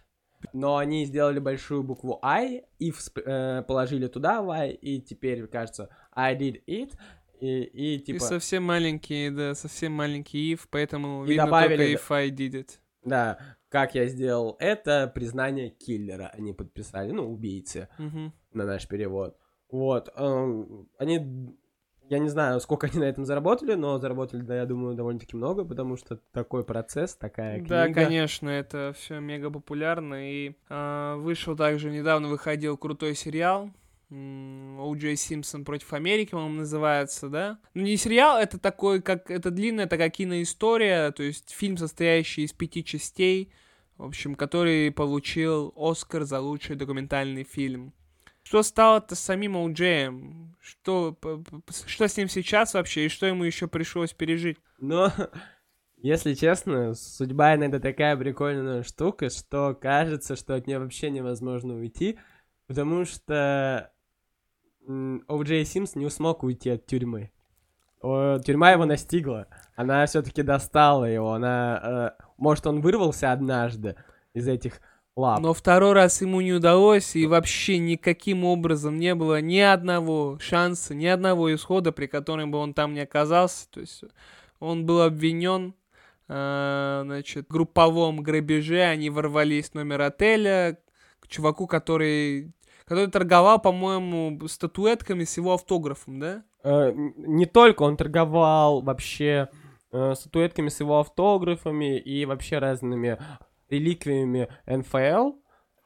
[0.54, 6.38] но они сделали большую букву I, if э, положили туда Y, и теперь, кажется, I
[6.38, 6.94] did it,
[7.40, 8.18] и, и типа...
[8.18, 12.52] И совсем маленький, да, совсем маленький if, поэтому и видно добавили, только if I did
[12.54, 12.70] it.
[13.04, 18.34] Да, как я сделал это, признание киллера они подписали, ну, убийцы, угу.
[18.54, 19.38] на наш перевод.
[19.70, 21.56] Вот, эм, они
[22.10, 25.64] я не знаю, сколько они на этом заработали, но заработали, да, я думаю, довольно-таки много,
[25.64, 27.70] потому что такой процесс, такая книга.
[27.70, 30.16] Да, конечно, это все мега популярно.
[30.30, 33.70] И э, вышел также недавно выходил крутой сериал.
[34.12, 37.60] О.Джей Симпсон против Америки, по-моему, называется, да?
[37.76, 42.52] Ну, не сериал, это такой, как, это длинная такая киноистория, то есть фильм, состоящий из
[42.52, 43.54] пяти частей,
[43.98, 47.94] в общем, который получил Оскар за лучший документальный фильм.
[48.50, 50.56] Что стало-то с самим Оуджеем?
[50.60, 51.16] Что,
[51.86, 54.58] что с ним сейчас вообще, и что ему еще пришлось пережить?
[54.80, 55.14] Но,
[55.98, 62.18] если честно, судьба иногда такая прикольная штука, что кажется, что от нее вообще невозможно уйти,
[62.66, 63.92] потому что
[64.88, 67.32] О'Джей Симс не смог уйти от тюрьмы.
[68.02, 69.46] Тюрьма его настигла.
[69.76, 71.34] Она все-таки достала его.
[71.34, 73.96] Она, э, может, он вырвался однажды
[74.34, 74.82] из этих
[75.20, 75.40] лап.
[75.40, 80.96] Но второй раз ему не удалось, и вообще никаким образом не было ни одного шанса,
[80.96, 83.70] ни одного исхода, при котором бы он там не оказался.
[83.70, 84.04] То есть
[84.60, 85.76] он был обвинен
[86.28, 90.78] э, значит, в групповом грабеже, они ворвались в номер отеля
[91.20, 92.54] к чуваку, который,
[92.86, 96.44] который торговал, по-моему, статуэтками с его автографом, да?
[96.64, 99.50] Э, не только, он торговал вообще
[99.92, 103.18] э, статуэтками с его автографами и вообще разными
[103.70, 105.34] реликвиями НФЛ.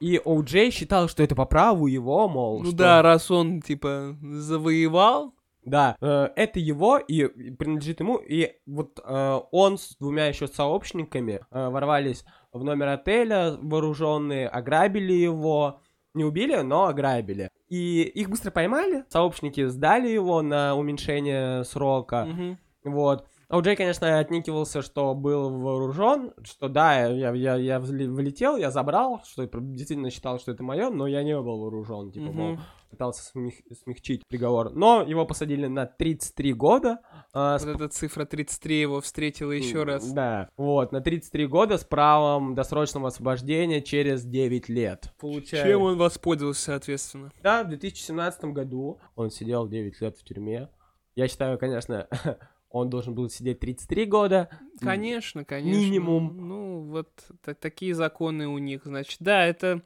[0.00, 2.60] И О'Джей считал, что это по праву его, мол.
[2.60, 2.76] Ну что...
[2.76, 5.34] да, раз он, типа, завоевал.
[5.64, 8.16] Да, э, это его и принадлежит ему.
[8.16, 15.12] И вот э, он с двумя еще сообщниками э, ворвались в номер отеля вооруженные, ограбили
[15.12, 15.80] его.
[16.12, 17.48] Не убили, но ограбили.
[17.68, 19.04] И их быстро поймали.
[19.08, 22.26] Сообщники сдали его на уменьшение срока.
[22.26, 22.58] Мгм.
[22.84, 23.26] Вот.
[23.54, 28.72] А у Джей, конечно, отникивался, что был вооружен, что да, я, я, я влетел, я
[28.72, 32.36] забрал, что действительно считал, что это мое, но я не был вооружен, типа, Мгм.
[32.36, 32.58] мол,
[32.90, 34.72] пытался смех- смягчить приговор.
[34.74, 36.98] Но его посадили на 33 года.
[37.32, 40.10] с Вот эта цифра 33 его встретила еще раз.
[40.10, 45.14] Да, вот, на 33 года с правом досрочного освобождения через 9 лет.
[45.20, 45.68] Получается.
[45.68, 47.30] Чем он воспользовался, соответственно?
[47.40, 50.70] Да, в 2017 году он сидел 9 лет в тюрьме.
[51.14, 52.08] Я считаю, конечно,
[52.74, 54.48] он должен был сидеть 33 года.
[54.80, 55.78] Конечно, конечно.
[55.80, 56.48] Минимум.
[56.48, 57.08] Ну, вот
[57.42, 59.18] та- такие законы у них, значит.
[59.20, 59.82] Да, это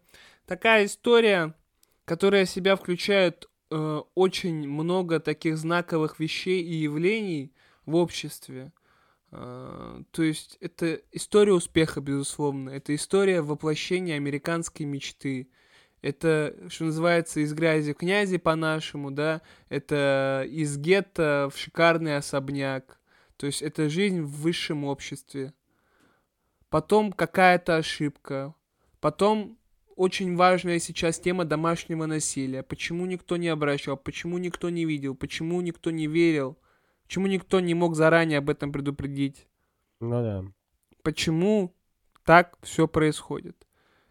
[0.46, 1.54] такая история,
[2.06, 7.52] которая в себя включает э, очень много таких знаковых вещей и явлений
[7.84, 8.72] в обществе.
[9.32, 12.70] Э, то есть это история успеха, безусловно.
[12.70, 15.50] Это история воплощения американской мечты.
[16.00, 19.42] Это, что называется, из грязи в князи по-нашему, да.
[19.68, 23.00] Это из гетто в шикарный особняк.
[23.36, 25.52] То есть это жизнь в высшем обществе.
[26.68, 28.54] Потом какая-то ошибка.
[29.00, 29.58] Потом
[29.96, 32.62] очень важная сейчас тема домашнего насилия.
[32.62, 36.58] Почему никто не обращал, почему никто не видел, почему никто не верил,
[37.04, 39.48] почему никто не мог заранее об этом предупредить.
[40.00, 40.44] Ну да.
[41.02, 41.74] Почему
[42.24, 43.67] так все происходит?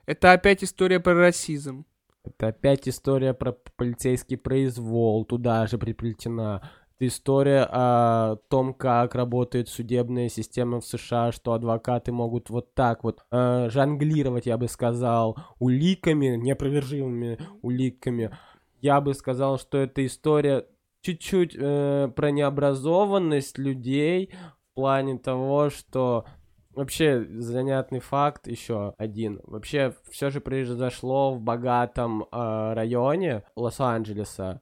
[0.07, 1.85] Это опять история про расизм.
[2.23, 6.61] Это опять история про полицейский произвол, туда же приплетена.
[6.95, 13.03] Это история о том, как работает судебная система в США, что адвокаты могут вот так
[13.03, 18.31] вот э, жонглировать, я бы сказал, уликами, неопровержимыми уликами.
[18.79, 20.65] Я бы сказал, что это история
[21.01, 24.33] чуть-чуть э, про необразованность людей
[24.71, 26.25] в плане того, что
[26.77, 29.39] Вообще, занятный факт еще один.
[29.45, 34.61] Вообще, все же произошло в богатом э, районе Лос-Анджелеса.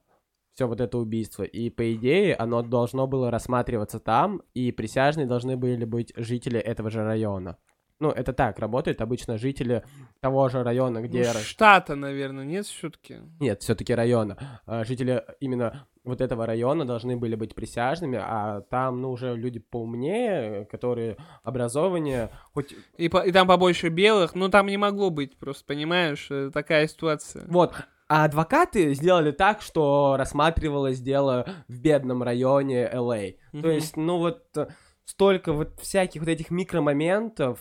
[0.53, 1.43] Все вот это убийство.
[1.43, 6.89] И по идее, оно должно было рассматриваться там, и присяжные должны были быть жители этого
[6.89, 7.57] же района.
[7.99, 9.01] Ну, это так работает.
[9.01, 9.83] Обычно жители
[10.21, 11.29] того же района, где...
[11.33, 13.17] Ну, штата, наверное, нет все-таки.
[13.41, 14.61] Нет, все-таки района.
[14.65, 19.59] А, Жители именно вот этого района должны были быть присяжными, а там, ну, уже люди
[19.59, 25.37] поумнее, которые образованнее, хоть И, по- и там побольше белых, ну там не могло быть,
[25.37, 27.45] просто понимаешь, э, такая ситуация.
[27.47, 27.73] Вот.
[28.07, 33.31] А адвокаты сделали так, что рассматривалось дело в бедном районе LA.
[33.51, 33.69] То Мгм.
[33.71, 34.67] есть, ну вот э,
[35.05, 37.59] столько вот всяких вот этих микромоментов,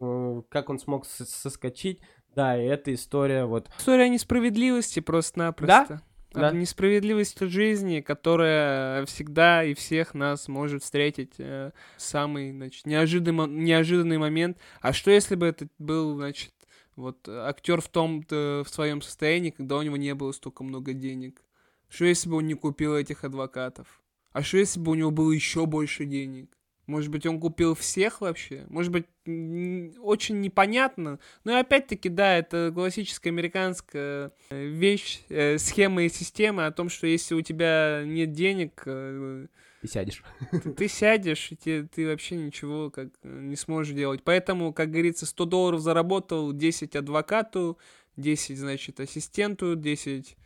[0.00, 2.00] э, как он смог соскочить.
[2.34, 3.70] Да, и эта история вот...
[3.78, 5.86] История несправедливости просто-напросто.
[5.88, 6.00] Да.
[6.36, 14.18] От Несправедливости жизни, которая всегда и всех нас может встретить э, самый, значит, неожиданный, неожиданный
[14.18, 14.58] момент.
[14.80, 16.52] А что если бы это был, значит,
[16.94, 21.42] вот актер в том в своем состоянии, когда у него не было столько много денег?
[21.88, 24.02] Что если бы он не купил этих адвокатов?
[24.32, 26.55] А что если бы у него было еще больше денег?
[26.86, 28.64] Может быть, он купил всех вообще?
[28.68, 31.18] Может быть, очень непонятно.
[31.42, 36.88] Но и опять-таки, да, это классическая американская э, вещь, э, схема и система о том,
[36.88, 39.46] что если у тебя нет денег, э,
[39.82, 40.22] И сядешь.
[40.52, 44.22] ты, ты сядешь, и те- ты вообще ничего как э, не сможешь делать.
[44.22, 47.78] Поэтому, как говорится, 100 долларов заработал, 10 адвокату,
[48.16, 50.36] 10, значит, ассистенту, 10,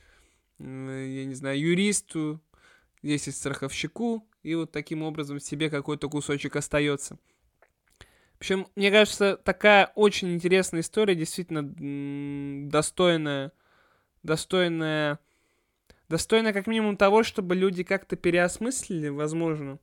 [0.58, 2.40] э, я не знаю, юристу,
[3.02, 7.18] 10 страховщику, и вот таким образом себе какой-то кусочек остается.
[8.34, 13.52] В общем, мне кажется, такая очень интересная история, действительно достойная,
[14.22, 15.18] достойная
[16.10, 19.78] достойно как минимум того, чтобы люди как-то переосмыслили, возможно,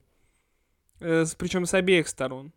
[1.00, 2.52] э, причем с обеих сторон.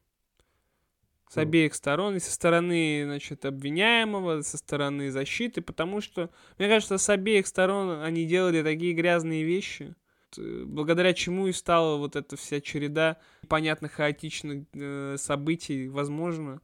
[1.28, 6.28] С обеих сторон, и со стороны, значит, обвиняемого, со стороны защиты, потому что,
[6.59, 9.94] мне кажется, с обеих сторон они делали такие грязные вещи,
[10.39, 13.16] благодаря чему и стала вот эта вся череда
[13.49, 16.61] понятных хаотичных э, событий, возможно,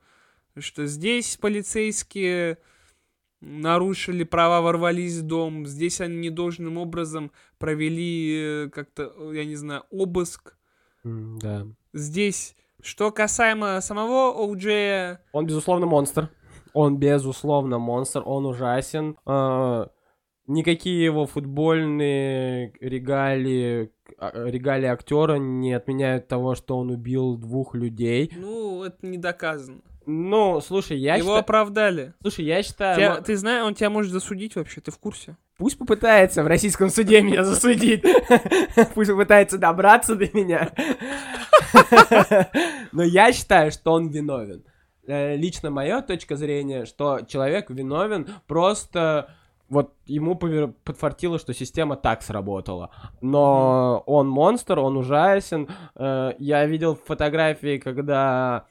[0.59, 2.59] что здесь полицейские
[3.41, 9.57] нарушили права, ворвались в дом, здесь они недолжным образом провели э, как-то, э, я не
[9.57, 10.57] знаю, обыск,
[11.05, 11.67] Да.
[11.93, 16.31] здесь, что касаемо самого Оуджея, Он, безусловно, монстр.
[16.73, 18.23] Он, безусловно, монстр.
[18.27, 19.17] Он ужасен.
[19.25, 19.89] А,
[20.47, 28.33] Никакие его футбольные регалии, а, регалии актера не отменяют того, что он убил двух людей.
[28.37, 29.81] ну, это не доказано.
[30.09, 31.41] Ну, слушай, я Его считаю...
[31.41, 32.15] оправдали.
[32.23, 32.97] Слушай, я считаю...
[32.97, 35.37] Тебя- ты знаешь, он тебя может засудить вообще, ты в курсе?
[35.59, 38.05] Пусть попытается в российском суде меня засудить.
[38.95, 40.71] Пусть попытается добраться до меня.
[42.93, 44.65] Но я считаю, что он виновен.
[45.09, 49.35] Э, Лично моя точка зрения, что человек виновен просто...
[49.69, 52.91] Вот ему подфартило, что система так сработала.
[53.21, 55.69] Но он монстр, он ужасен.
[55.97, 58.67] Э, Я видел фотографии, когда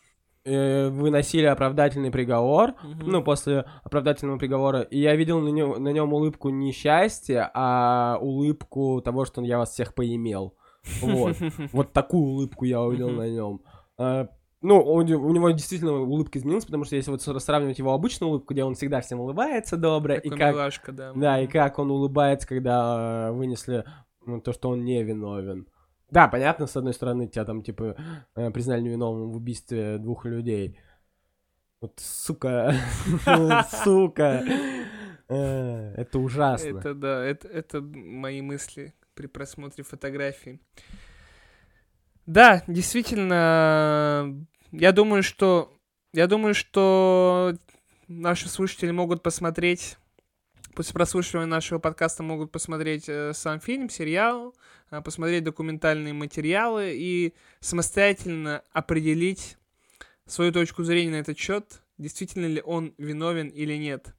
[0.46, 3.08] э, выносили оправдательный приговор, Мгм.
[3.12, 8.18] ну, после оправдательного приговора, и я видел на нем, на нем улыбку не счастья, а
[8.22, 10.54] улыбку того, что я вас всех поимел.
[11.02, 11.36] Вот.
[11.74, 13.62] Вот такую улыбку я увидел на нем.
[14.66, 18.30] Ну, у, не- у него действительно улыбка изменилась, потому что если вот сравнивать его обычную
[18.30, 21.13] улыбку, где он всегда всем улыбается добро, и как, милашка, да.
[21.13, 23.86] да, и как он улыбается, когда э, вынесли
[24.26, 25.68] ну, то, что он не виновен.
[26.09, 27.95] Да, понятно, с одной стороны, тебя там, типа,
[28.36, 30.78] э, признали невиновным в убийстве двух людей.
[31.82, 32.74] Вот, сука,
[33.84, 34.43] сука,
[35.28, 36.80] Э, это ужасно.
[36.80, 40.61] Это да, это, это мои мысли при просмотре фотографий.
[42.26, 44.45] Да, действительно,
[44.80, 45.78] я думаю, что
[46.14, 47.56] я думаю, что
[48.08, 49.98] наши слушатели могут посмотреть
[50.76, 54.54] после прослушивания нашего подкаста могут посмотреть э, сам фильм, сериал,
[54.92, 59.58] э, посмотреть документальные материалы и самостоятельно определить
[60.28, 64.14] свою точку зрения на этот счет, действительно ли он виновен или нет.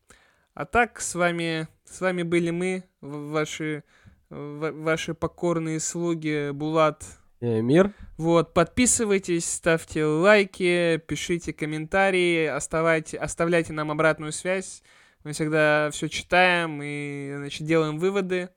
[0.55, 3.85] А так, с вами, с вами были мы, ваши,
[4.31, 7.05] ваши покорные слуги Булат.
[7.47, 7.95] Э, Мир.
[8.17, 14.83] Вот, подписывайтесь, ставьте лайки, пишите комментарии, оставайте, оставляйте нам обратную связь.
[15.23, 18.49] Мы всегда все читаем и, значит, делаем выводы.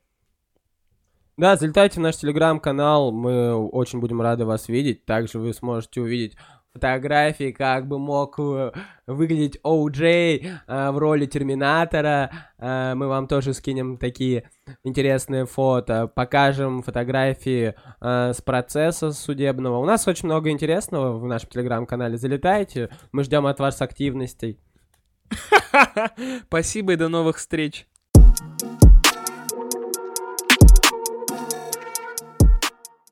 [1.37, 5.05] Да, залетайте в наш телеграм-канал, мы очень будем рады вас видеть.
[5.05, 6.35] Также вы сможете увидеть
[6.73, 8.71] фотографии, как бы мог э,
[9.07, 12.31] выглядеть О'Джей э, в роли Терминатора.
[12.57, 14.49] Э, мы вам тоже скинем такие
[14.83, 19.77] интересные фото, покажем фотографии э, с процесса судебного.
[19.77, 22.17] У нас очень много интересного в нашем телеграм-канале.
[22.17, 24.59] Залетайте, мы ждем от вас активностей.
[26.47, 27.87] Спасибо и до новых встреч.
[28.61, 28.78] Thank